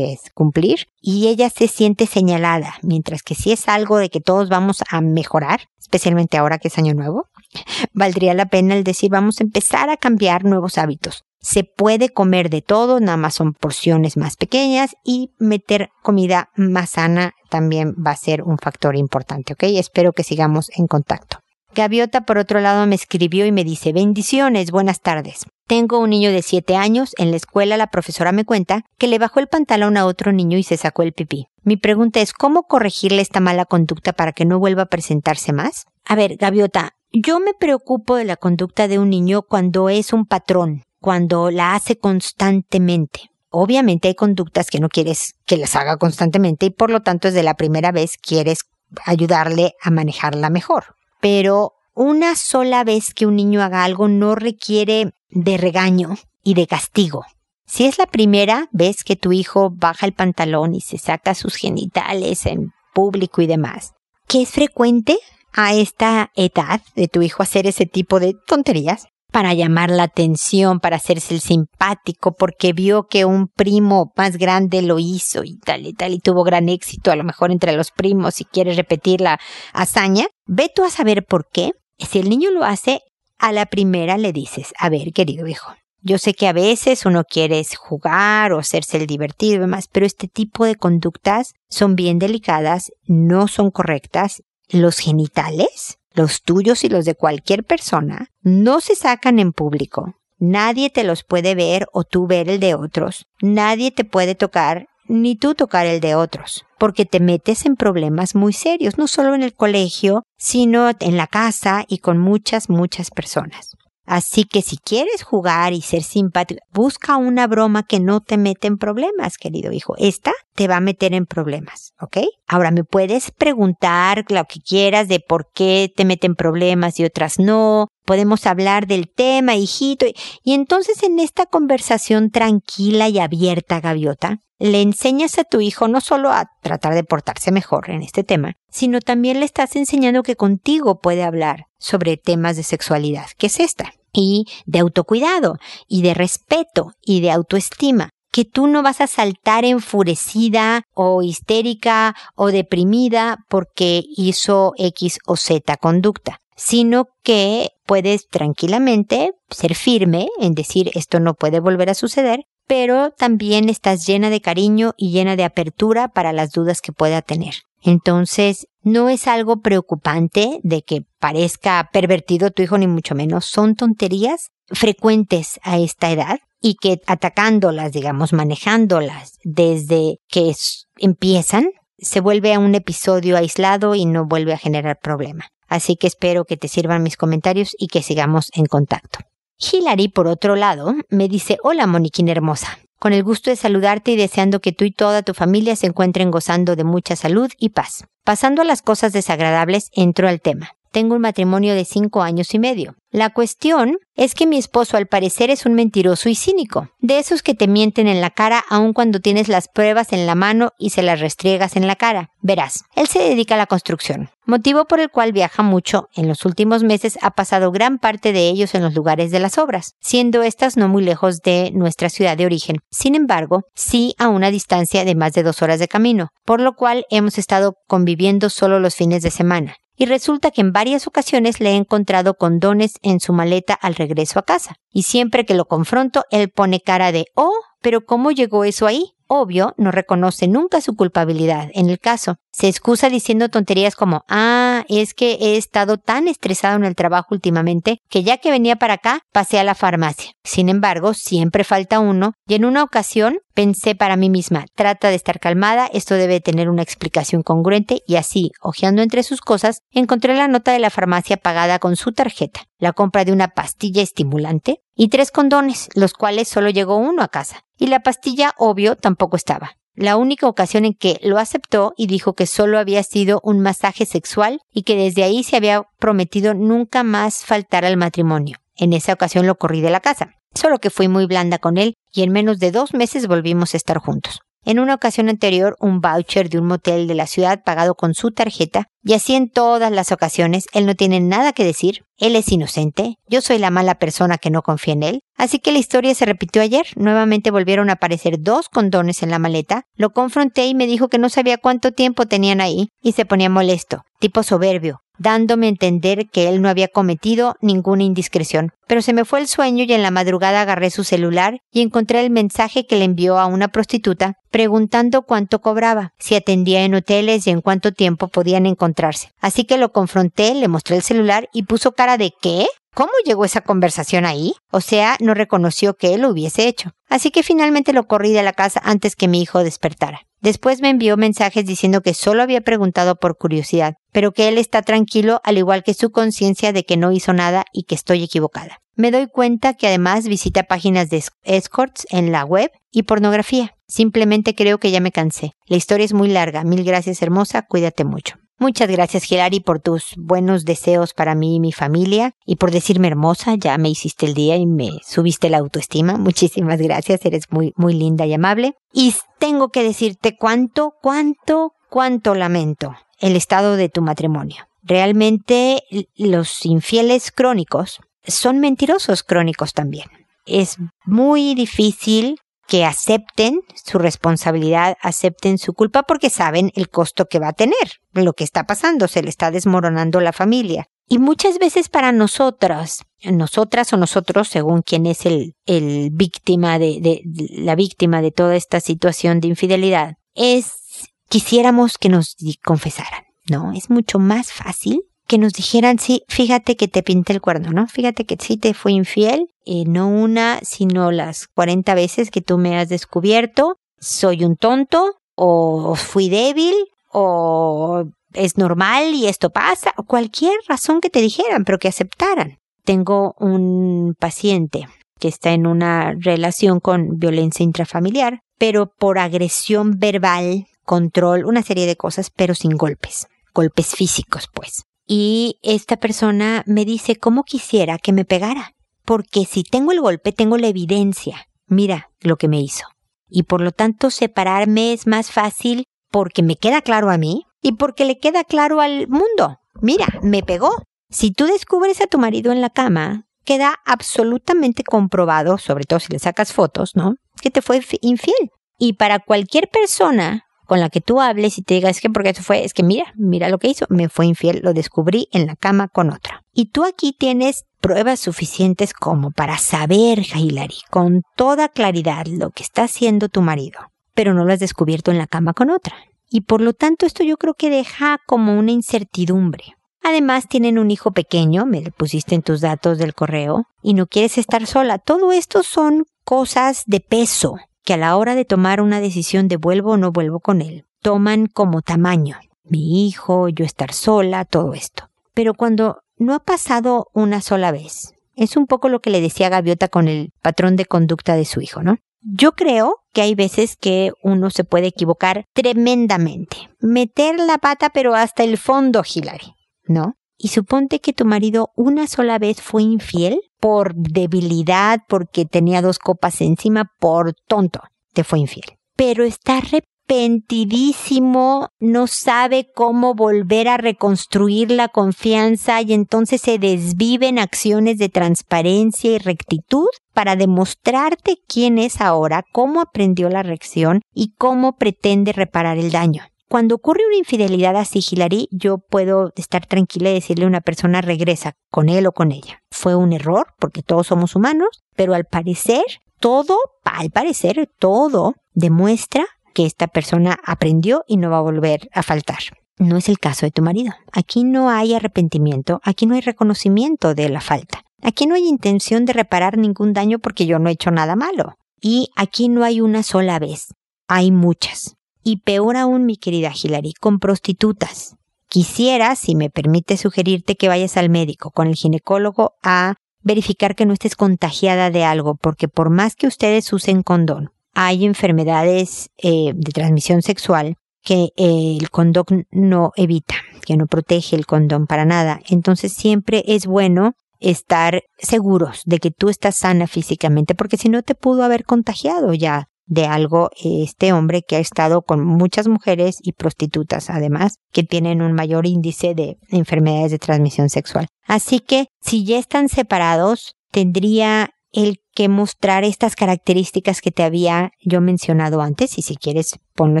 cumplir 0.34 0.88
y 1.00 1.28
ella 1.28 1.48
se 1.48 1.68
siente 1.68 2.06
señalada, 2.06 2.74
mientras 2.82 3.22
que 3.22 3.36
si 3.36 3.52
es 3.52 3.68
algo 3.68 3.98
de 3.98 4.10
que 4.10 4.20
todos 4.20 4.48
vamos 4.48 4.82
a 4.90 5.00
mejorar, 5.00 5.68
especialmente 5.78 6.36
ahora 6.36 6.58
que 6.58 6.66
es 6.66 6.78
año 6.78 6.94
nuevo, 6.94 7.28
valdría 7.92 8.34
la 8.34 8.46
pena 8.46 8.74
el 8.74 8.82
decir 8.82 9.12
vamos 9.12 9.38
a 9.38 9.44
empezar 9.44 9.90
a 9.90 9.96
cambiar 9.96 10.44
nuevos 10.44 10.76
hábitos. 10.76 11.24
Se 11.44 11.62
puede 11.62 12.08
comer 12.08 12.48
de 12.48 12.62
todo, 12.62 13.00
nada 13.00 13.18
más 13.18 13.34
son 13.34 13.52
porciones 13.52 14.16
más 14.16 14.36
pequeñas 14.36 14.96
y 15.04 15.28
meter 15.38 15.90
comida 16.02 16.48
más 16.56 16.90
sana 16.90 17.34
también 17.50 17.94
va 17.94 18.12
a 18.12 18.16
ser 18.16 18.42
un 18.42 18.56
factor 18.56 18.96
importante, 18.96 19.52
¿ok? 19.52 19.64
Espero 19.64 20.12
que 20.12 20.24
sigamos 20.24 20.70
en 20.74 20.86
contacto. 20.86 21.40
Gaviota, 21.74 22.22
por 22.22 22.38
otro 22.38 22.60
lado, 22.60 22.86
me 22.86 22.94
escribió 22.94 23.44
y 23.44 23.52
me 23.52 23.62
dice, 23.62 23.92
bendiciones, 23.92 24.70
buenas 24.70 25.02
tardes. 25.02 25.44
Tengo 25.66 25.98
un 25.98 26.10
niño 26.10 26.30
de 26.30 26.40
7 26.40 26.76
años, 26.76 27.12
en 27.18 27.30
la 27.30 27.36
escuela 27.36 27.76
la 27.76 27.88
profesora 27.88 28.32
me 28.32 28.46
cuenta 28.46 28.82
que 28.96 29.06
le 29.06 29.18
bajó 29.18 29.40
el 29.40 29.48
pantalón 29.48 29.98
a 29.98 30.06
otro 30.06 30.32
niño 30.32 30.56
y 30.56 30.62
se 30.62 30.78
sacó 30.78 31.02
el 31.02 31.12
pipí. 31.12 31.48
Mi 31.62 31.76
pregunta 31.76 32.20
es, 32.20 32.32
¿cómo 32.32 32.62
corregirle 32.62 33.20
esta 33.20 33.40
mala 33.40 33.66
conducta 33.66 34.14
para 34.14 34.32
que 34.32 34.46
no 34.46 34.58
vuelva 34.58 34.84
a 34.84 34.86
presentarse 34.86 35.52
más? 35.52 35.84
A 36.06 36.14
ver, 36.14 36.36
Gaviota, 36.36 36.92
yo 37.12 37.38
me 37.38 37.52
preocupo 37.52 38.16
de 38.16 38.24
la 38.24 38.36
conducta 38.36 38.88
de 38.88 38.98
un 38.98 39.10
niño 39.10 39.42
cuando 39.42 39.90
es 39.90 40.14
un 40.14 40.24
patrón, 40.24 40.82
cuando 41.04 41.50
la 41.50 41.74
hace 41.74 41.98
constantemente. 41.98 43.30
Obviamente 43.50 44.08
hay 44.08 44.14
conductas 44.14 44.70
que 44.70 44.80
no 44.80 44.88
quieres 44.88 45.34
que 45.44 45.58
las 45.58 45.76
haga 45.76 45.98
constantemente 45.98 46.66
y 46.66 46.70
por 46.70 46.90
lo 46.90 47.02
tanto 47.02 47.28
desde 47.28 47.42
la 47.42 47.54
primera 47.54 47.92
vez 47.92 48.16
quieres 48.16 48.60
ayudarle 49.04 49.74
a 49.82 49.90
manejarla 49.90 50.48
mejor 50.50 50.94
pero 51.24 51.72
una 51.94 52.36
sola 52.36 52.84
vez 52.84 53.14
que 53.14 53.24
un 53.24 53.36
niño 53.36 53.62
haga 53.62 53.82
algo 53.82 54.08
no 54.08 54.34
requiere 54.34 55.14
de 55.30 55.56
regaño 55.56 56.18
y 56.42 56.52
de 56.52 56.66
castigo. 56.66 57.24
Si 57.64 57.86
es 57.86 57.96
la 57.96 58.04
primera 58.04 58.68
vez 58.72 59.04
que 59.04 59.16
tu 59.16 59.32
hijo 59.32 59.70
baja 59.70 60.04
el 60.04 60.12
pantalón 60.12 60.74
y 60.74 60.82
se 60.82 60.98
saca 60.98 61.34
sus 61.34 61.54
genitales 61.54 62.44
en 62.44 62.74
público 62.92 63.40
y 63.40 63.46
demás, 63.46 63.94
que 64.28 64.42
es 64.42 64.50
frecuente 64.50 65.18
a 65.54 65.72
esta 65.72 66.30
edad 66.36 66.82
de 66.94 67.08
tu 67.08 67.22
hijo 67.22 67.42
hacer 67.42 67.66
ese 67.66 67.86
tipo 67.86 68.20
de 68.20 68.34
tonterías 68.46 69.06
para 69.34 69.52
llamar 69.52 69.90
la 69.90 70.04
atención, 70.04 70.78
para 70.78 70.94
hacerse 70.94 71.34
el 71.34 71.40
simpático, 71.40 72.36
porque 72.36 72.72
vio 72.72 73.08
que 73.08 73.24
un 73.24 73.48
primo 73.48 74.12
más 74.16 74.36
grande 74.36 74.80
lo 74.80 75.00
hizo 75.00 75.42
y 75.42 75.58
tal 75.58 75.86
y 75.86 75.92
tal 75.92 76.12
y 76.12 76.20
tuvo 76.20 76.44
gran 76.44 76.68
éxito, 76.68 77.10
a 77.10 77.16
lo 77.16 77.24
mejor 77.24 77.50
entre 77.50 77.72
los 77.72 77.90
primos, 77.90 78.36
si 78.36 78.44
quieres 78.44 78.76
repetir 78.76 79.20
la 79.20 79.40
hazaña, 79.72 80.28
ve 80.46 80.70
tú 80.72 80.84
a 80.84 80.90
saber 80.90 81.26
por 81.26 81.48
qué. 81.50 81.72
Si 81.98 82.20
el 82.20 82.28
niño 82.28 82.52
lo 82.52 82.62
hace, 82.62 83.00
a 83.40 83.50
la 83.50 83.66
primera 83.66 84.18
le 84.18 84.32
dices, 84.32 84.72
a 84.78 84.88
ver, 84.88 85.12
querido 85.12 85.48
hijo, 85.48 85.74
yo 86.00 86.18
sé 86.18 86.34
que 86.34 86.46
a 86.46 86.52
veces 86.52 87.04
uno 87.04 87.24
quiere 87.24 87.60
jugar 87.76 88.52
o 88.52 88.60
hacerse 88.60 88.98
el 88.98 89.08
divertido 89.08 89.56
y 89.56 89.58
demás, 89.58 89.88
pero 89.90 90.06
este 90.06 90.28
tipo 90.28 90.64
de 90.64 90.76
conductas 90.76 91.54
son 91.68 91.96
bien 91.96 92.20
delicadas, 92.20 92.92
no 93.08 93.48
son 93.48 93.72
correctas. 93.72 94.44
Los 94.68 94.98
genitales, 94.98 95.98
los 96.14 96.42
tuyos 96.42 96.84
y 96.84 96.88
los 96.88 97.04
de 97.04 97.14
cualquier 97.14 97.64
persona, 97.64 98.30
no 98.42 98.80
se 98.80 98.94
sacan 98.94 99.38
en 99.38 99.52
público. 99.52 100.14
Nadie 100.38 100.90
te 100.90 101.04
los 101.04 101.24
puede 101.24 101.54
ver 101.54 101.86
o 101.92 102.04
tú 102.04 102.26
ver 102.26 102.48
el 102.48 102.60
de 102.60 102.74
otros. 102.74 103.26
Nadie 103.40 103.90
te 103.90 104.04
puede 104.04 104.34
tocar 104.34 104.88
ni 105.06 105.36
tú 105.36 105.54
tocar 105.54 105.86
el 105.86 106.00
de 106.00 106.14
otros, 106.14 106.64
porque 106.78 107.04
te 107.04 107.20
metes 107.20 107.66
en 107.66 107.76
problemas 107.76 108.34
muy 108.34 108.52
serios, 108.52 108.96
no 108.96 109.06
solo 109.06 109.34
en 109.34 109.42
el 109.42 109.54
colegio, 109.54 110.22
sino 110.38 110.90
en 110.98 111.16
la 111.16 111.26
casa 111.26 111.84
y 111.88 111.98
con 111.98 112.18
muchas, 112.18 112.70
muchas 112.70 113.10
personas. 113.10 113.76
Así 114.04 114.44
que 114.44 114.62
si 114.62 114.76
quieres 114.76 115.22
jugar 115.22 115.72
y 115.72 115.80
ser 115.80 116.02
simpático, 116.02 116.60
busca 116.72 117.16
una 117.16 117.46
broma 117.46 117.82
que 117.82 118.00
no 118.00 118.20
te 118.20 118.36
mete 118.36 118.66
en 118.66 118.78
problemas, 118.78 119.38
querido 119.38 119.72
hijo. 119.72 119.94
Esta 119.98 120.32
te 120.54 120.68
va 120.68 120.76
a 120.76 120.80
meter 120.80 121.14
en 121.14 121.26
problemas, 121.26 121.92
¿ok? 122.00 122.18
Ahora 122.46 122.70
me 122.70 122.84
puedes 122.84 123.30
preguntar 123.30 124.24
lo 124.28 124.44
que 124.44 124.60
quieras 124.60 125.08
de 125.08 125.20
por 125.20 125.50
qué 125.54 125.90
te 125.94 126.04
meten 126.04 126.34
problemas 126.34 127.00
y 127.00 127.04
otras 127.04 127.38
no. 127.38 127.88
Podemos 128.04 128.46
hablar 128.46 128.86
del 128.86 129.08
tema, 129.08 129.56
hijito. 129.56 130.06
Y 130.42 130.54
entonces 130.54 131.02
en 131.02 131.18
esta 131.18 131.46
conversación 131.46 132.30
tranquila 132.30 133.08
y 133.08 133.18
abierta, 133.18 133.80
gaviota, 133.80 134.40
le 134.58 134.82
enseñas 134.82 135.38
a 135.38 135.44
tu 135.44 135.60
hijo 135.60 135.88
no 135.88 136.00
solo 136.00 136.30
a 136.30 136.50
tratar 136.62 136.94
de 136.94 137.04
portarse 137.04 137.50
mejor 137.50 137.90
en 137.90 138.02
este 138.02 138.24
tema, 138.24 138.54
sino 138.70 139.00
también 139.00 139.40
le 139.40 139.46
estás 139.46 139.76
enseñando 139.76 140.22
que 140.22 140.36
contigo 140.36 141.00
puede 141.00 141.24
hablar 141.24 141.66
sobre 141.78 142.16
temas 142.16 142.56
de 142.56 142.62
sexualidad, 142.62 143.26
que 143.36 143.48
es 143.48 143.60
esta, 143.60 143.94
y 144.12 144.46
de 144.64 144.78
autocuidado, 144.78 145.58
y 145.88 146.02
de 146.02 146.14
respeto, 146.14 146.92
y 147.02 147.20
de 147.20 147.30
autoestima 147.30 148.10
que 148.34 148.44
tú 148.44 148.66
no 148.66 148.82
vas 148.82 149.00
a 149.00 149.06
saltar 149.06 149.64
enfurecida 149.64 150.82
o 150.92 151.22
histérica 151.22 152.16
o 152.34 152.48
deprimida 152.48 153.38
porque 153.48 154.02
hizo 154.08 154.72
X 154.76 155.20
o 155.24 155.36
Z 155.36 155.76
conducta, 155.76 156.38
sino 156.56 157.08
que 157.22 157.70
puedes 157.86 158.28
tranquilamente 158.28 159.32
ser 159.50 159.74
firme 159.74 160.28
en 160.40 160.54
decir 160.54 160.90
esto 160.94 161.20
no 161.20 161.34
puede 161.34 161.60
volver 161.60 161.90
a 161.90 161.94
suceder 161.94 162.46
pero 162.66 163.10
también 163.10 163.68
estás 163.68 164.06
llena 164.06 164.30
de 164.30 164.40
cariño 164.40 164.94
y 164.96 165.10
llena 165.10 165.36
de 165.36 165.44
apertura 165.44 166.08
para 166.08 166.32
las 166.32 166.52
dudas 166.52 166.80
que 166.80 166.92
pueda 166.92 167.22
tener. 167.22 167.54
Entonces, 167.82 168.66
no 168.82 169.08
es 169.08 169.26
algo 169.26 169.60
preocupante 169.60 170.60
de 170.62 170.82
que 170.82 171.04
parezca 171.18 171.90
pervertido 171.92 172.50
tu 172.50 172.62
hijo, 172.62 172.78
ni 172.78 172.86
mucho 172.86 173.14
menos. 173.14 173.44
Son 173.44 173.74
tonterías 173.74 174.50
frecuentes 174.68 175.60
a 175.62 175.78
esta 175.78 176.10
edad 176.10 176.38
y 176.60 176.76
que 176.76 177.02
atacándolas, 177.06 177.92
digamos, 177.92 178.32
manejándolas 178.32 179.38
desde 179.44 180.20
que 180.28 180.54
empiezan, 180.96 181.68
se 181.98 182.20
vuelve 182.20 182.54
a 182.54 182.58
un 182.58 182.74
episodio 182.74 183.36
aislado 183.36 183.94
y 183.94 184.06
no 184.06 184.24
vuelve 184.24 184.54
a 184.54 184.58
generar 184.58 184.98
problema. 184.98 185.48
Así 185.68 185.96
que 185.96 186.06
espero 186.06 186.44
que 186.44 186.56
te 186.56 186.68
sirvan 186.68 187.02
mis 187.02 187.16
comentarios 187.16 187.74
y 187.78 187.88
que 187.88 188.02
sigamos 188.02 188.50
en 188.54 188.66
contacto. 188.66 189.20
Hilary, 189.58 190.08
por 190.08 190.26
otro 190.26 190.56
lado, 190.56 190.94
me 191.08 191.28
dice, 191.28 191.58
hola 191.62 191.86
Moniquín 191.86 192.28
hermosa, 192.28 192.78
con 192.98 193.12
el 193.12 193.22
gusto 193.22 193.50
de 193.50 193.56
saludarte 193.56 194.12
y 194.12 194.16
deseando 194.16 194.60
que 194.60 194.72
tú 194.72 194.84
y 194.84 194.90
toda 194.90 195.22
tu 195.22 195.34
familia 195.34 195.76
se 195.76 195.86
encuentren 195.86 196.30
gozando 196.30 196.76
de 196.76 196.84
mucha 196.84 197.16
salud 197.16 197.50
y 197.58 197.70
paz. 197.70 198.04
Pasando 198.24 198.62
a 198.62 198.64
las 198.64 198.82
cosas 198.82 199.12
desagradables, 199.12 199.90
entro 199.94 200.28
al 200.28 200.40
tema 200.40 200.74
tengo 200.94 201.16
un 201.16 201.22
matrimonio 201.22 201.74
de 201.74 201.84
cinco 201.84 202.22
años 202.22 202.54
y 202.54 202.60
medio. 202.60 202.94
La 203.14 203.30
cuestión 203.30 203.98
es 204.16 204.34
que 204.34 204.44
mi 204.44 204.58
esposo 204.58 204.96
al 204.96 205.06
parecer 205.06 205.48
es 205.48 205.66
un 205.66 205.74
mentiroso 205.74 206.28
y 206.28 206.34
cínico, 206.34 206.88
de 206.98 207.20
esos 207.20 207.44
que 207.44 207.54
te 207.54 207.68
mienten 207.68 208.08
en 208.08 208.20
la 208.20 208.30
cara 208.30 208.64
aun 208.68 208.92
cuando 208.92 209.20
tienes 209.20 209.46
las 209.46 209.68
pruebas 209.68 210.12
en 210.12 210.26
la 210.26 210.34
mano 210.34 210.72
y 210.80 210.90
se 210.90 211.04
las 211.04 211.20
restriegas 211.20 211.76
en 211.76 211.86
la 211.86 211.94
cara. 211.94 212.30
Verás, 212.40 212.82
él 212.96 213.06
se 213.06 213.20
dedica 213.20 213.54
a 213.54 213.58
la 213.58 213.68
construcción, 213.68 214.30
motivo 214.46 214.86
por 214.86 214.98
el 214.98 215.10
cual 215.10 215.30
viaja 215.30 215.62
mucho. 215.62 216.08
En 216.16 216.26
los 216.26 216.44
últimos 216.44 216.82
meses 216.82 217.16
ha 217.22 217.30
pasado 217.30 217.70
gran 217.70 218.00
parte 218.00 218.32
de 218.32 218.48
ellos 218.48 218.74
en 218.74 218.82
los 218.82 218.96
lugares 218.96 219.30
de 219.30 219.38
las 219.38 219.58
obras, 219.58 219.92
siendo 220.00 220.42
estas 220.42 220.76
no 220.76 220.88
muy 220.88 221.04
lejos 221.04 221.38
de 221.38 221.70
nuestra 221.72 222.10
ciudad 222.10 222.36
de 222.36 222.46
origen. 222.46 222.78
Sin 222.90 223.14
embargo, 223.14 223.62
sí 223.76 224.16
a 224.18 224.26
una 224.26 224.50
distancia 224.50 225.04
de 225.04 225.14
más 225.14 225.34
de 225.34 225.44
dos 225.44 225.62
horas 225.62 225.78
de 225.78 225.86
camino, 225.86 226.30
por 226.44 226.60
lo 226.60 226.74
cual 226.74 227.04
hemos 227.10 227.38
estado 227.38 227.74
conviviendo 227.86 228.50
solo 228.50 228.80
los 228.80 228.96
fines 228.96 229.22
de 229.22 229.30
semana 229.30 229.76
y 229.96 230.06
resulta 230.06 230.50
que 230.50 230.60
en 230.60 230.72
varias 230.72 231.06
ocasiones 231.06 231.60
le 231.60 231.70
he 231.70 231.76
encontrado 231.76 232.34
condones 232.34 232.98
en 233.02 233.20
su 233.20 233.32
maleta 233.32 233.74
al 233.74 233.94
regreso 233.94 234.38
a 234.38 234.44
casa. 234.44 234.76
Y 234.90 235.02
siempre 235.02 235.44
que 235.44 235.54
lo 235.54 235.66
confronto, 235.66 236.24
él 236.30 236.50
pone 236.50 236.80
cara 236.80 237.12
de, 237.12 237.26
oh, 237.34 237.54
pero 237.80 238.04
¿cómo 238.04 238.30
llegó 238.30 238.64
eso 238.64 238.86
ahí? 238.86 239.14
Obvio, 239.26 239.74
no 239.78 239.90
reconoce 239.90 240.48
nunca 240.48 240.80
su 240.80 240.96
culpabilidad 240.96 241.70
en 241.74 241.88
el 241.88 241.98
caso. 241.98 242.36
Se 242.52 242.68
excusa 242.68 243.08
diciendo 243.08 243.48
tonterías 243.48 243.96
como, 243.96 244.24
ah, 244.28 244.84
es 244.88 245.14
que 245.14 245.32
he 245.40 245.56
estado 245.56 245.96
tan 245.96 246.28
estresado 246.28 246.76
en 246.76 246.84
el 246.84 246.94
trabajo 246.94 247.28
últimamente 247.30 248.00
que 248.08 248.22
ya 248.22 248.36
que 248.36 248.50
venía 248.50 248.76
para 248.76 248.94
acá, 248.94 249.20
pasé 249.32 249.58
a 249.58 249.64
la 249.64 249.74
farmacia. 249.74 250.32
Sin 250.44 250.68
embargo, 250.68 251.14
siempre 251.14 251.64
falta 251.64 252.00
uno, 252.00 252.34
y 252.46 252.54
en 252.54 252.64
una 252.64 252.82
ocasión 252.82 253.38
pensé 253.54 253.94
para 253.94 254.16
mí 254.16 254.28
misma, 254.30 254.66
trata 254.74 255.08
de 255.08 255.14
estar 255.14 255.40
calmada, 255.40 255.88
esto 255.92 256.14
debe 256.14 256.40
tener 256.40 256.68
una 256.68 256.82
explicación 256.82 257.42
congruente, 257.42 258.02
y 258.06 258.16
así, 258.16 258.52
hojeando 258.60 259.02
entre 259.02 259.22
sus 259.22 259.40
cosas, 259.40 259.80
encontré 259.90 260.34
la 260.34 260.48
nota 260.48 260.72
de 260.72 260.80
la 260.80 260.90
farmacia 260.90 261.36
pagada 261.36 261.78
con 261.78 261.96
su 261.96 262.12
tarjeta, 262.12 262.66
la 262.78 262.92
compra 262.92 263.24
de 263.24 263.32
una 263.32 263.48
pastilla 263.48 264.02
estimulante 264.02 264.82
y 264.94 265.08
tres 265.08 265.30
condones, 265.30 265.88
los 265.94 266.12
cuales 266.12 266.48
solo 266.48 266.70
llegó 266.70 266.96
uno 266.96 267.22
a 267.22 267.28
casa. 267.28 267.64
Y 267.78 267.86
la 267.86 268.00
pastilla, 268.00 268.54
obvio, 268.58 268.96
tampoco 268.96 269.36
estaba 269.36 269.76
la 269.94 270.16
única 270.16 270.48
ocasión 270.48 270.84
en 270.84 270.94
que 270.94 271.20
lo 271.22 271.38
aceptó 271.38 271.94
y 271.96 272.06
dijo 272.06 272.34
que 272.34 272.46
solo 272.46 272.78
había 272.78 273.02
sido 273.02 273.40
un 273.44 273.60
masaje 273.60 274.06
sexual 274.06 274.60
y 274.72 274.82
que 274.82 274.96
desde 274.96 275.22
ahí 275.22 275.44
se 275.44 275.56
había 275.56 275.84
prometido 275.98 276.54
nunca 276.54 277.04
más 277.04 277.44
faltar 277.44 277.84
al 277.84 277.96
matrimonio. 277.96 278.58
En 278.76 278.92
esa 278.92 279.12
ocasión 279.12 279.46
lo 279.46 279.56
corrí 279.56 279.80
de 279.80 279.90
la 279.90 280.00
casa, 280.00 280.34
solo 280.54 280.78
que 280.78 280.90
fui 280.90 281.08
muy 281.08 281.26
blanda 281.26 281.58
con 281.58 281.76
él 281.76 281.94
y 282.12 282.22
en 282.22 282.32
menos 282.32 282.58
de 282.58 282.70
dos 282.70 282.94
meses 282.94 283.26
volvimos 283.26 283.74
a 283.74 283.76
estar 283.76 283.98
juntos. 283.98 284.40
En 284.66 284.78
una 284.78 284.94
ocasión 284.94 285.28
anterior, 285.28 285.76
un 285.78 286.00
voucher 286.00 286.48
de 286.48 286.58
un 286.58 286.66
motel 286.66 287.06
de 287.06 287.14
la 287.14 287.26
ciudad 287.26 287.62
pagado 287.62 287.94
con 287.94 288.14
su 288.14 288.30
tarjeta, 288.30 288.86
y 289.02 289.12
así 289.12 289.34
en 289.34 289.50
todas 289.50 289.92
las 289.92 290.10
ocasiones, 290.10 290.68
él 290.72 290.86
no 290.86 290.94
tiene 290.94 291.20
nada 291.20 291.52
que 291.52 291.64
decir, 291.64 292.04
él 292.16 292.34
es 292.34 292.50
inocente, 292.50 293.16
yo 293.28 293.42
soy 293.42 293.58
la 293.58 293.70
mala 293.70 293.96
persona 293.96 294.38
que 294.38 294.48
no 294.48 294.62
confía 294.62 294.94
en 294.94 295.02
él, 295.02 295.20
así 295.36 295.58
que 295.58 295.70
la 295.70 295.78
historia 295.78 296.14
se 296.14 296.24
repitió 296.24 296.62
ayer, 296.62 296.86
nuevamente 296.96 297.50
volvieron 297.50 297.90
a 297.90 297.94
aparecer 297.94 298.36
dos 298.40 298.70
condones 298.70 299.22
en 299.22 299.30
la 299.30 299.38
maleta, 299.38 299.82
lo 299.96 300.14
confronté 300.14 300.64
y 300.64 300.74
me 300.74 300.86
dijo 300.86 301.08
que 301.08 301.18
no 301.18 301.28
sabía 301.28 301.58
cuánto 301.58 301.92
tiempo 301.92 302.24
tenían 302.24 302.62
ahí, 302.62 302.88
y 303.02 303.12
se 303.12 303.26
ponía 303.26 303.50
molesto, 303.50 304.04
tipo 304.18 304.42
soberbio, 304.42 305.00
dándome 305.18 305.66
a 305.66 305.70
entender 305.70 306.28
que 306.30 306.48
él 306.48 306.62
no 306.62 306.68
había 306.68 306.88
cometido 306.88 307.56
ninguna 307.60 308.04
indiscreción. 308.04 308.72
Pero 308.86 309.02
se 309.02 309.12
me 309.12 309.24
fue 309.24 309.40
el 309.40 309.48
sueño 309.48 309.84
y 309.84 309.92
en 309.92 310.02
la 310.02 310.10
madrugada 310.10 310.60
agarré 310.60 310.90
su 310.90 311.04
celular 311.04 311.60
y 311.72 311.80
encontré 311.80 312.20
el 312.20 312.30
mensaje 312.30 312.86
que 312.86 312.96
le 312.96 313.04
envió 313.04 313.38
a 313.38 313.46
una 313.46 313.68
prostituta 313.68 314.34
preguntando 314.50 315.22
cuánto 315.22 315.60
cobraba, 315.60 316.12
si 316.18 316.36
atendía 316.36 316.84
en 316.84 316.94
hoteles 316.94 317.46
y 317.46 317.50
en 317.50 317.60
cuánto 317.60 317.92
tiempo 317.92 318.28
podían 318.28 318.66
encontrarse. 318.66 319.30
Así 319.40 319.64
que 319.64 319.78
lo 319.78 319.90
confronté, 319.90 320.54
le 320.54 320.68
mostré 320.68 320.96
el 320.96 321.02
celular 321.02 321.48
y 321.52 321.64
puso 321.64 321.92
cara 321.92 322.18
de 322.18 322.32
¿qué? 322.40 322.66
¿Cómo 322.94 323.10
llegó 323.24 323.44
esa 323.44 323.60
conversación 323.60 324.24
ahí? 324.24 324.54
O 324.70 324.80
sea, 324.80 325.16
no 325.18 325.34
reconoció 325.34 325.94
que 325.94 326.14
él 326.14 326.20
lo 326.22 326.28
hubiese 326.28 326.68
hecho. 326.68 326.92
Así 327.08 327.32
que 327.32 327.42
finalmente 327.42 327.92
lo 327.92 328.06
corrí 328.06 328.32
de 328.32 328.44
la 328.44 328.52
casa 328.52 328.80
antes 328.84 329.16
que 329.16 329.26
mi 329.26 329.42
hijo 329.42 329.64
despertara. 329.64 330.20
Después 330.40 330.80
me 330.80 330.90
envió 330.90 331.16
mensajes 331.16 331.66
diciendo 331.66 332.02
que 332.02 332.14
solo 332.14 332.42
había 332.42 332.60
preguntado 332.60 333.16
por 333.16 333.36
curiosidad, 333.36 333.94
pero 334.12 334.30
que 334.30 334.46
él 334.46 334.58
está 334.58 334.82
tranquilo 334.82 335.40
al 335.42 335.58
igual 335.58 335.82
que 335.82 335.92
su 335.92 336.12
conciencia 336.12 336.72
de 336.72 336.84
que 336.84 336.96
no 336.96 337.10
hizo 337.10 337.32
nada 337.32 337.64
y 337.72 337.82
que 337.82 337.96
estoy 337.96 338.22
equivocada. 338.22 338.78
Me 338.94 339.10
doy 339.10 339.26
cuenta 339.26 339.74
que 339.74 339.88
además 339.88 340.28
visita 340.28 340.62
páginas 340.62 341.10
de 341.10 341.24
escorts 341.42 342.06
en 342.10 342.30
la 342.30 342.44
web 342.44 342.70
y 342.92 343.02
pornografía. 343.02 343.74
Simplemente 343.88 344.54
creo 344.54 344.78
que 344.78 344.92
ya 344.92 345.00
me 345.00 345.10
cansé. 345.10 345.52
La 345.66 345.76
historia 345.76 346.04
es 346.04 346.12
muy 346.12 346.28
larga. 346.28 346.62
Mil 346.62 346.84
gracias 346.84 347.22
hermosa, 347.22 347.62
cuídate 347.62 348.04
mucho. 348.04 348.36
Muchas 348.58 348.88
gracias, 348.88 349.30
Hilary, 349.30 349.60
por 349.60 349.80
tus 349.80 350.14
buenos 350.16 350.64
deseos 350.64 351.12
para 351.12 351.34
mí 351.34 351.56
y 351.56 351.60
mi 351.60 351.72
familia 351.72 352.34
y 352.46 352.56
por 352.56 352.70
decirme 352.70 353.08
hermosa. 353.08 353.56
Ya 353.56 353.76
me 353.78 353.88
hiciste 353.88 354.26
el 354.26 354.34
día 354.34 354.56
y 354.56 354.66
me 354.66 354.90
subiste 355.04 355.50
la 355.50 355.58
autoestima. 355.58 356.16
Muchísimas 356.18 356.80
gracias. 356.80 357.24
Eres 357.24 357.44
muy, 357.50 357.72
muy 357.76 357.94
linda 357.94 358.26
y 358.26 358.34
amable. 358.34 358.74
Y 358.92 359.14
tengo 359.38 359.70
que 359.70 359.82
decirte 359.82 360.36
cuánto, 360.36 360.94
cuánto, 361.02 361.72
cuánto 361.90 362.34
lamento 362.34 362.94
el 363.18 363.36
estado 363.36 363.76
de 363.76 363.88
tu 363.88 364.02
matrimonio. 364.02 364.68
Realmente 364.82 365.82
los 366.16 366.64
infieles 366.64 367.32
crónicos 367.32 368.00
son 368.26 368.60
mentirosos 368.60 369.22
crónicos 369.22 369.72
también. 369.72 370.08
Es 370.46 370.76
muy 371.04 371.54
difícil 371.54 372.38
que 372.66 372.84
acepten 372.84 373.60
su 373.74 373.98
responsabilidad, 373.98 374.96
acepten 375.02 375.58
su 375.58 375.74
culpa 375.74 376.02
porque 376.02 376.30
saben 376.30 376.70
el 376.74 376.88
costo 376.88 377.26
que 377.26 377.38
va 377.38 377.48
a 377.48 377.52
tener. 377.52 378.00
Lo 378.12 378.32
que 378.32 378.44
está 378.44 378.64
pasando, 378.64 379.08
se 379.08 379.22
le 379.22 379.30
está 379.30 379.50
desmoronando 379.50 380.20
la 380.20 380.32
familia. 380.32 380.86
Y 381.06 381.18
muchas 381.18 381.58
veces 381.58 381.88
para 381.88 382.12
nosotras, 382.12 383.02
nosotras 383.22 383.92
o 383.92 383.96
nosotros, 383.96 384.48
según 384.48 384.80
quien 384.82 385.04
es 385.06 385.26
el, 385.26 385.54
el 385.66 386.10
víctima 386.10 386.78
de, 386.78 386.98
de, 387.00 387.20
la 387.50 387.74
víctima 387.74 388.22
de 388.22 388.30
toda 388.30 388.56
esta 388.56 388.80
situación 388.80 389.40
de 389.40 389.48
infidelidad, 389.48 390.14
es 390.34 391.10
quisiéramos 391.28 391.98
que 391.98 392.08
nos 392.08 392.36
confesaran. 392.64 393.24
No, 393.50 393.72
es 393.72 393.90
mucho 393.90 394.18
más 394.18 394.52
fácil 394.52 395.02
que 395.26 395.38
nos 395.38 395.52
dijeran, 395.52 395.98
sí, 395.98 396.22
fíjate 396.28 396.76
que 396.76 396.88
te 396.88 397.02
pinté 397.02 397.32
el 397.32 397.40
cuerno, 397.40 397.70
¿no? 397.70 397.86
Fíjate 397.86 398.24
que 398.24 398.36
sí 398.38 398.56
te 398.56 398.74
fui 398.74 398.92
infiel, 398.94 399.48
eh, 399.64 399.84
no 399.86 400.08
una, 400.08 400.60
sino 400.62 401.10
las 401.10 401.46
40 401.48 401.94
veces 401.94 402.30
que 402.30 402.42
tú 402.42 402.58
me 402.58 402.78
has 402.78 402.88
descubierto, 402.88 403.76
soy 403.98 404.44
un 404.44 404.56
tonto, 404.56 405.16
o 405.34 405.94
fui 405.94 406.28
débil, 406.28 406.74
o 407.12 408.04
es 408.34 408.58
normal 408.58 409.14
y 409.14 409.26
esto 409.26 409.50
pasa, 409.50 409.94
o 409.96 410.04
cualquier 410.04 410.54
razón 410.68 411.00
que 411.00 411.10
te 411.10 411.20
dijeran, 411.20 411.64
pero 411.64 411.78
que 411.78 411.88
aceptaran. 411.88 412.58
Tengo 412.84 413.34
un 413.38 414.14
paciente 414.18 414.86
que 415.18 415.28
está 415.28 415.52
en 415.52 415.66
una 415.66 416.14
relación 416.18 416.80
con 416.80 417.18
violencia 417.18 417.64
intrafamiliar, 417.64 418.40
pero 418.58 418.92
por 418.98 419.18
agresión 419.18 419.98
verbal, 419.98 420.66
control, 420.84 421.46
una 421.46 421.62
serie 421.62 421.86
de 421.86 421.96
cosas, 421.96 422.30
pero 422.30 422.54
sin 422.54 422.76
golpes, 422.76 423.26
golpes 423.54 423.94
físicos, 423.94 424.48
pues 424.52 424.84
y 425.06 425.58
esta 425.62 425.96
persona 425.96 426.62
me 426.66 426.84
dice 426.84 427.16
cómo 427.16 427.44
quisiera 427.44 427.98
que 427.98 428.12
me 428.12 428.24
pegara, 428.24 428.74
porque 429.04 429.44
si 429.44 429.62
tengo 429.62 429.92
el 429.92 430.00
golpe 430.00 430.32
tengo 430.32 430.56
la 430.56 430.68
evidencia. 430.68 431.48
Mira 431.66 432.10
lo 432.20 432.36
que 432.36 432.48
me 432.48 432.60
hizo. 432.60 432.86
Y 433.28 433.44
por 433.44 433.60
lo 433.60 433.72
tanto 433.72 434.10
separarme 434.10 434.92
es 434.92 435.06
más 435.06 435.30
fácil 435.30 435.84
porque 436.10 436.42
me 436.42 436.56
queda 436.56 436.82
claro 436.82 437.10
a 437.10 437.18
mí 437.18 437.44
y 437.60 437.72
porque 437.72 438.04
le 438.04 438.18
queda 438.18 438.44
claro 438.44 438.80
al 438.80 439.08
mundo. 439.08 439.58
Mira, 439.80 440.06
me 440.22 440.42
pegó. 440.42 440.70
Si 441.10 441.32
tú 441.32 441.46
descubres 441.46 442.00
a 442.00 442.06
tu 442.06 442.18
marido 442.18 442.52
en 442.52 442.60
la 442.60 442.70
cama, 442.70 443.26
queda 443.44 443.80
absolutamente 443.84 444.84
comprobado, 444.84 445.58
sobre 445.58 445.84
todo 445.84 446.00
si 446.00 446.12
le 446.12 446.18
sacas 446.18 446.52
fotos, 446.52 446.92
¿no? 446.94 447.16
Que 447.40 447.50
te 447.50 447.62
fue 447.62 447.82
infiel. 448.00 448.50
Y 448.78 448.94
para 448.94 449.18
cualquier 449.18 449.68
persona 449.68 450.43
con 450.66 450.80
la 450.80 450.90
que 450.90 451.00
tú 451.00 451.20
hables 451.20 451.58
y 451.58 451.62
te 451.62 451.74
digas 451.74 452.00
que 452.00 452.10
porque 452.10 452.30
eso 452.30 452.42
fue, 452.42 452.64
es 452.64 452.74
que 452.74 452.82
mira, 452.82 453.12
mira 453.16 453.48
lo 453.48 453.58
que 453.58 453.68
hizo, 453.68 453.86
me 453.88 454.08
fue 454.08 454.26
infiel, 454.26 454.60
lo 454.62 454.72
descubrí 454.72 455.28
en 455.32 455.46
la 455.46 455.56
cama 455.56 455.88
con 455.88 456.10
otra. 456.10 456.42
Y 456.52 456.66
tú 456.66 456.84
aquí 456.84 457.14
tienes 457.18 457.64
pruebas 457.80 458.20
suficientes 458.20 458.92
como 458.92 459.30
para 459.30 459.58
saber, 459.58 460.20
Hilary, 460.34 460.78
con 460.90 461.22
toda 461.36 461.68
claridad 461.68 462.26
lo 462.26 462.50
que 462.50 462.62
está 462.62 462.84
haciendo 462.84 463.28
tu 463.28 463.42
marido, 463.42 463.80
pero 464.14 464.34
no 464.34 464.44
lo 464.44 464.52
has 464.52 464.60
descubierto 464.60 465.10
en 465.10 465.18
la 465.18 465.26
cama 465.26 465.52
con 465.52 465.70
otra. 465.70 465.94
Y 466.30 466.42
por 466.42 466.60
lo 466.60 466.72
tanto 466.72 467.06
esto 467.06 467.22
yo 467.22 467.36
creo 467.36 467.54
que 467.54 467.70
deja 467.70 468.18
como 468.26 468.58
una 468.58 468.72
incertidumbre. 468.72 469.76
Además 470.02 470.48
tienen 470.48 470.78
un 470.78 470.90
hijo 470.90 471.12
pequeño, 471.12 471.64
me 471.64 471.82
pusiste 471.90 472.34
en 472.34 472.42
tus 472.42 472.60
datos 472.60 472.98
del 472.98 473.14
correo, 473.14 473.66
y 473.82 473.94
no 473.94 474.06
quieres 474.06 474.36
estar 474.38 474.66
sola. 474.66 474.98
Todo 474.98 475.32
esto 475.32 475.62
son 475.62 476.04
cosas 476.24 476.82
de 476.86 477.00
peso 477.00 477.56
que 477.84 477.94
a 477.94 477.98
la 477.98 478.16
hora 478.16 478.34
de 478.34 478.44
tomar 478.44 478.80
una 478.80 479.00
decisión 479.00 479.46
de 479.48 479.56
vuelvo 479.56 479.92
o 479.92 479.96
no 479.96 480.10
vuelvo 480.10 480.40
con 480.40 480.62
él, 480.62 480.86
toman 481.02 481.46
como 481.46 481.82
tamaño. 481.82 482.38
Mi 482.64 483.06
hijo, 483.06 483.48
yo 483.48 483.64
estar 483.64 483.92
sola, 483.92 484.44
todo 484.44 484.72
esto. 484.74 485.10
Pero 485.34 485.54
cuando 485.54 485.98
no 486.16 486.34
ha 486.34 486.40
pasado 486.40 487.08
una 487.12 487.40
sola 487.42 487.72
vez, 487.72 488.14
es 488.36 488.56
un 488.56 488.66
poco 488.66 488.88
lo 488.88 489.00
que 489.00 489.10
le 489.10 489.20
decía 489.20 489.50
Gaviota 489.50 489.88
con 489.88 490.08
el 490.08 490.32
patrón 490.40 490.76
de 490.76 490.86
conducta 490.86 491.36
de 491.36 491.44
su 491.44 491.60
hijo, 491.60 491.82
¿no? 491.82 491.98
Yo 492.22 492.52
creo 492.52 493.00
que 493.12 493.20
hay 493.20 493.34
veces 493.34 493.76
que 493.76 494.12
uno 494.22 494.48
se 494.48 494.64
puede 494.64 494.86
equivocar 494.86 495.44
tremendamente. 495.52 496.70
Meter 496.80 497.38
la 497.38 497.58
pata 497.58 497.90
pero 497.90 498.14
hasta 498.14 498.44
el 498.44 498.56
fondo, 498.56 499.02
Hilary, 499.04 499.54
¿no? 499.86 500.14
Y 500.38 500.48
suponte 500.48 501.00
que 501.00 501.12
tu 501.12 501.26
marido 501.26 501.70
una 501.76 502.06
sola 502.06 502.38
vez 502.38 502.62
fue 502.62 502.82
infiel 502.82 503.40
por 503.64 503.94
debilidad, 503.94 505.00
porque 505.08 505.46
tenía 505.46 505.80
dos 505.80 505.98
copas 505.98 506.42
encima, 506.42 506.90
por 507.00 507.32
tonto, 507.48 507.80
te 508.12 508.22
fue 508.22 508.40
infiel. 508.40 508.76
Pero 508.94 509.24
está 509.24 509.56
arrepentidísimo, 509.56 511.70
no 511.80 512.06
sabe 512.06 512.66
cómo 512.74 513.14
volver 513.14 513.68
a 513.68 513.78
reconstruir 513.78 514.70
la 514.70 514.88
confianza 514.88 515.80
y 515.80 515.94
entonces 515.94 516.42
se 516.42 516.58
desvive 516.58 517.28
en 517.28 517.38
acciones 517.38 517.96
de 517.96 518.10
transparencia 518.10 519.12
y 519.12 519.18
rectitud 519.18 519.88
para 520.12 520.36
demostrarte 520.36 521.38
quién 521.48 521.78
es 521.78 522.02
ahora, 522.02 522.44
cómo 522.52 522.82
aprendió 522.82 523.30
la 523.30 523.42
reacción 523.42 524.02
y 524.12 524.34
cómo 524.36 524.76
pretende 524.76 525.32
reparar 525.32 525.78
el 525.78 525.90
daño. 525.90 526.24
Cuando 526.48 526.74
ocurre 526.74 527.06
una 527.06 527.16
infidelidad 527.16 527.76
así, 527.76 528.00
Hilary, 528.08 528.48
yo 528.50 528.78
puedo 528.78 529.32
estar 529.36 529.66
tranquila 529.66 530.10
y 530.10 530.14
decirle 530.14 530.44
a 530.44 530.48
una 530.48 530.60
persona 530.60 531.00
regresa 531.00 531.54
con 531.70 531.88
él 531.88 532.06
o 532.06 532.12
con 532.12 532.32
ella. 532.32 532.62
Fue 532.70 532.94
un 532.94 533.12
error, 533.12 533.54
porque 533.58 533.82
todos 533.82 534.06
somos 534.06 534.36
humanos, 534.36 534.84
pero 534.94 535.14
al 535.14 535.24
parecer, 535.24 535.84
todo, 536.20 536.58
al 536.84 537.10
parecer, 537.10 537.68
todo 537.78 538.34
demuestra 538.52 539.26
que 539.54 539.66
esta 539.66 539.88
persona 539.88 540.38
aprendió 540.44 541.04
y 541.06 541.16
no 541.16 541.30
va 541.30 541.38
a 541.38 541.42
volver 541.42 541.88
a 541.92 542.02
faltar. 542.02 542.38
No 542.78 542.96
es 542.96 543.08
el 543.08 543.18
caso 543.18 543.46
de 543.46 543.52
tu 543.52 543.62
marido. 543.62 543.92
Aquí 544.12 544.44
no 544.44 544.68
hay 544.68 544.94
arrepentimiento, 544.94 545.80
aquí 545.84 546.06
no 546.06 546.14
hay 546.14 546.20
reconocimiento 546.20 547.14
de 547.14 547.28
la 547.28 547.40
falta. 547.40 547.84
Aquí 548.02 548.26
no 548.26 548.34
hay 548.34 548.46
intención 548.46 549.06
de 549.06 549.12
reparar 549.12 549.56
ningún 549.56 549.92
daño 549.92 550.18
porque 550.18 550.44
yo 550.46 550.58
no 550.58 550.68
he 550.68 550.72
hecho 550.72 550.90
nada 550.90 551.16
malo. 551.16 551.56
Y 551.80 552.10
aquí 552.16 552.48
no 552.48 552.64
hay 552.64 552.80
una 552.80 553.02
sola 553.02 553.38
vez, 553.38 553.74
hay 554.08 554.30
muchas. 554.30 554.96
Y 555.24 555.38
peor 555.38 555.76
aún, 555.76 556.04
mi 556.06 556.16
querida 556.16 556.52
Hilary, 556.54 556.92
con 556.92 557.18
prostitutas. 557.18 558.16
Quisiera, 558.48 559.16
si 559.16 559.34
me 559.34 559.50
permite 559.50 559.96
sugerirte 559.96 560.54
que 560.54 560.68
vayas 560.68 560.96
al 560.96 561.08
médico 561.08 561.50
con 561.50 561.66
el 561.66 561.74
ginecólogo 561.74 562.52
a 562.62 562.94
verificar 563.22 563.74
que 563.74 563.86
no 563.86 563.94
estés 563.94 564.14
contagiada 564.14 564.90
de 564.90 565.02
algo, 565.02 565.34
porque 565.34 565.66
por 565.66 565.90
más 565.90 566.14
que 566.14 566.26
ustedes 566.26 566.72
usen 566.72 567.02
condón, 567.02 567.50
hay 567.72 568.04
enfermedades 568.04 569.10
eh, 569.16 569.52
de 569.54 569.72
transmisión 569.72 570.22
sexual 570.22 570.76
que 571.02 571.30
eh, 571.36 571.78
el 571.80 571.90
condón 571.90 572.46
no 572.50 572.92
evita, 572.96 573.36
que 573.64 573.76
no 573.76 573.86
protege 573.86 574.36
el 574.36 574.46
condón 574.46 574.86
para 574.86 575.04
nada. 575.04 575.40
Entonces 575.48 575.92
siempre 575.92 576.44
es 576.46 576.66
bueno 576.66 577.14
estar 577.40 578.02
seguros 578.18 578.82
de 578.86 578.98
que 578.98 579.10
tú 579.10 579.28
estás 579.28 579.56
sana 579.56 579.86
físicamente, 579.86 580.54
porque 580.54 580.76
si 580.76 580.88
no 580.88 581.02
te 581.02 581.14
pudo 581.14 581.44
haber 581.44 581.64
contagiado 581.64 582.32
ya 582.34 582.68
de 582.86 583.06
algo 583.06 583.50
este 583.62 584.12
hombre 584.12 584.42
que 584.42 584.56
ha 584.56 584.60
estado 584.60 585.02
con 585.02 585.24
muchas 585.24 585.68
mujeres 585.68 586.18
y 586.22 586.32
prostitutas 586.32 587.10
además 587.10 587.58
que 587.72 587.82
tienen 587.82 588.22
un 588.22 588.32
mayor 588.32 588.66
índice 588.66 589.14
de 589.14 589.38
enfermedades 589.48 590.10
de 590.10 590.18
transmisión 590.18 590.68
sexual. 590.68 591.06
Así 591.26 591.60
que 591.60 591.86
si 592.00 592.24
ya 592.24 592.38
están 592.38 592.68
separados, 592.68 593.54
tendría 593.70 594.50
el 594.72 594.98
que 595.14 595.28
mostrar 595.28 595.84
estas 595.84 596.16
características 596.16 597.00
que 597.00 597.12
te 597.12 597.22
había 597.22 597.70
yo 597.80 598.00
mencionado 598.00 598.60
antes 598.60 598.98
y 598.98 599.02
si 599.02 599.16
quieres 599.16 599.58
ponlo 599.74 599.96
a 599.96 600.00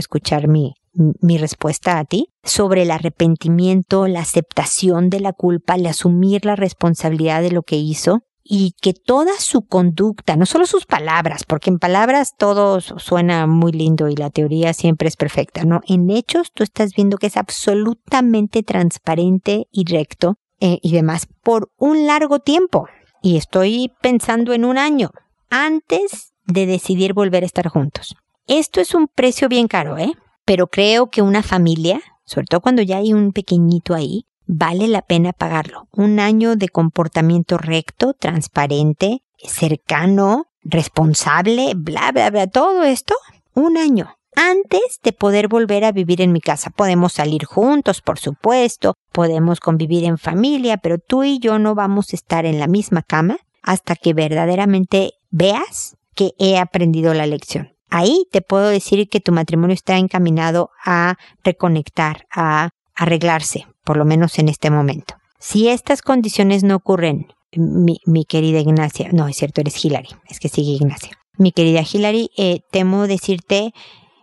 escuchar 0.00 0.48
mi, 0.48 0.74
mi 0.92 1.38
respuesta 1.38 1.98
a 1.98 2.04
ti 2.04 2.28
sobre 2.42 2.82
el 2.82 2.90
arrepentimiento, 2.90 4.08
la 4.08 4.20
aceptación 4.20 5.10
de 5.10 5.20
la 5.20 5.32
culpa, 5.32 5.76
el 5.76 5.86
asumir 5.86 6.44
la 6.44 6.56
responsabilidad 6.56 7.40
de 7.42 7.52
lo 7.52 7.62
que 7.62 7.76
hizo 7.76 8.22
y 8.46 8.74
que 8.80 8.92
toda 8.92 9.32
su 9.40 9.62
conducta, 9.62 10.36
no 10.36 10.44
solo 10.44 10.66
sus 10.66 10.84
palabras, 10.84 11.44
porque 11.44 11.70
en 11.70 11.78
palabras 11.78 12.34
todo 12.36 12.82
suena 12.82 13.46
muy 13.46 13.72
lindo 13.72 14.08
y 14.08 14.16
la 14.16 14.28
teoría 14.28 14.74
siempre 14.74 15.08
es 15.08 15.16
perfecta, 15.16 15.64
¿no? 15.64 15.80
En 15.88 16.10
hechos 16.10 16.52
tú 16.52 16.62
estás 16.62 16.94
viendo 16.94 17.16
que 17.16 17.28
es 17.28 17.38
absolutamente 17.38 18.62
transparente 18.62 19.66
y 19.72 19.90
recto 19.90 20.36
eh, 20.60 20.78
y 20.82 20.92
demás 20.92 21.26
por 21.42 21.70
un 21.78 22.06
largo 22.06 22.38
tiempo. 22.38 22.86
Y 23.22 23.38
estoy 23.38 23.90
pensando 24.02 24.52
en 24.52 24.66
un 24.66 24.76
año 24.76 25.10
antes 25.48 26.34
de 26.44 26.66
decidir 26.66 27.14
volver 27.14 27.42
a 27.42 27.46
estar 27.46 27.68
juntos. 27.68 28.14
Esto 28.46 28.82
es 28.82 28.94
un 28.94 29.08
precio 29.08 29.48
bien 29.48 29.68
caro, 29.68 29.96
¿eh? 29.96 30.12
Pero 30.44 30.66
creo 30.66 31.08
que 31.08 31.22
una 31.22 31.42
familia, 31.42 32.02
sobre 32.26 32.46
todo 32.46 32.60
cuando 32.60 32.82
ya 32.82 32.98
hay 32.98 33.14
un 33.14 33.32
pequeñito 33.32 33.94
ahí, 33.94 34.26
vale 34.46 34.88
la 34.88 35.02
pena 35.02 35.32
pagarlo. 35.32 35.88
Un 35.92 36.20
año 36.20 36.56
de 36.56 36.68
comportamiento 36.68 37.58
recto, 37.58 38.14
transparente, 38.14 39.22
cercano, 39.38 40.46
responsable, 40.62 41.72
bla, 41.76 42.12
bla, 42.12 42.30
bla, 42.30 42.46
todo 42.46 42.84
esto, 42.84 43.14
un 43.54 43.76
año. 43.76 44.16
antes 44.36 44.98
de 45.04 45.12
poder 45.12 45.46
volver 45.46 45.84
a 45.84 45.92
vivir 45.92 46.20
en 46.20 46.32
mi 46.32 46.40
casa. 46.40 46.70
Podemos 46.70 47.12
salir 47.12 47.44
juntos, 47.44 48.00
por 48.00 48.18
supuesto, 48.18 48.94
podemos 49.12 49.60
convivir 49.60 50.04
en 50.04 50.18
familia, 50.18 50.76
pero 50.76 50.98
tú 50.98 51.22
y 51.22 51.38
yo 51.38 51.60
no 51.60 51.76
vamos 51.76 52.12
a 52.12 52.16
estar 52.16 52.44
en 52.44 52.58
la 52.58 52.66
misma 52.66 53.02
cama 53.02 53.38
hasta 53.62 53.94
que 53.94 54.12
verdaderamente 54.12 55.12
veas 55.30 55.96
que 56.16 56.32
he 56.38 56.58
aprendido 56.58 57.14
la 57.14 57.26
lección. 57.26 57.74
Ahí 57.90 58.26
te 58.32 58.42
puedo 58.42 58.68
decir 58.68 59.08
que 59.08 59.20
tu 59.20 59.30
matrimonio 59.30 59.74
está 59.74 59.98
encaminado 59.98 60.70
a 60.84 61.14
reconectar, 61.44 62.26
a 62.34 62.70
arreglarse, 62.94 63.66
por 63.84 63.96
lo 63.96 64.04
menos 64.04 64.38
en 64.38 64.48
este 64.48 64.70
momento. 64.70 65.14
Si 65.38 65.68
estas 65.68 66.02
condiciones 66.02 66.64
no 66.64 66.76
ocurren, 66.76 67.26
mi, 67.56 68.24
querida 68.24 68.60
Ignacia, 68.60 69.10
no 69.12 69.28
es 69.28 69.36
cierto, 69.36 69.60
eres 69.60 69.84
Hilary, 69.84 70.08
es 70.28 70.40
que 70.40 70.48
sigue 70.48 70.72
Ignacia. 70.72 71.12
Mi 71.36 71.52
querida 71.52 71.82
Hilary, 71.82 72.30
eh, 72.36 72.60
temo 72.70 73.06
decirte 73.06 73.72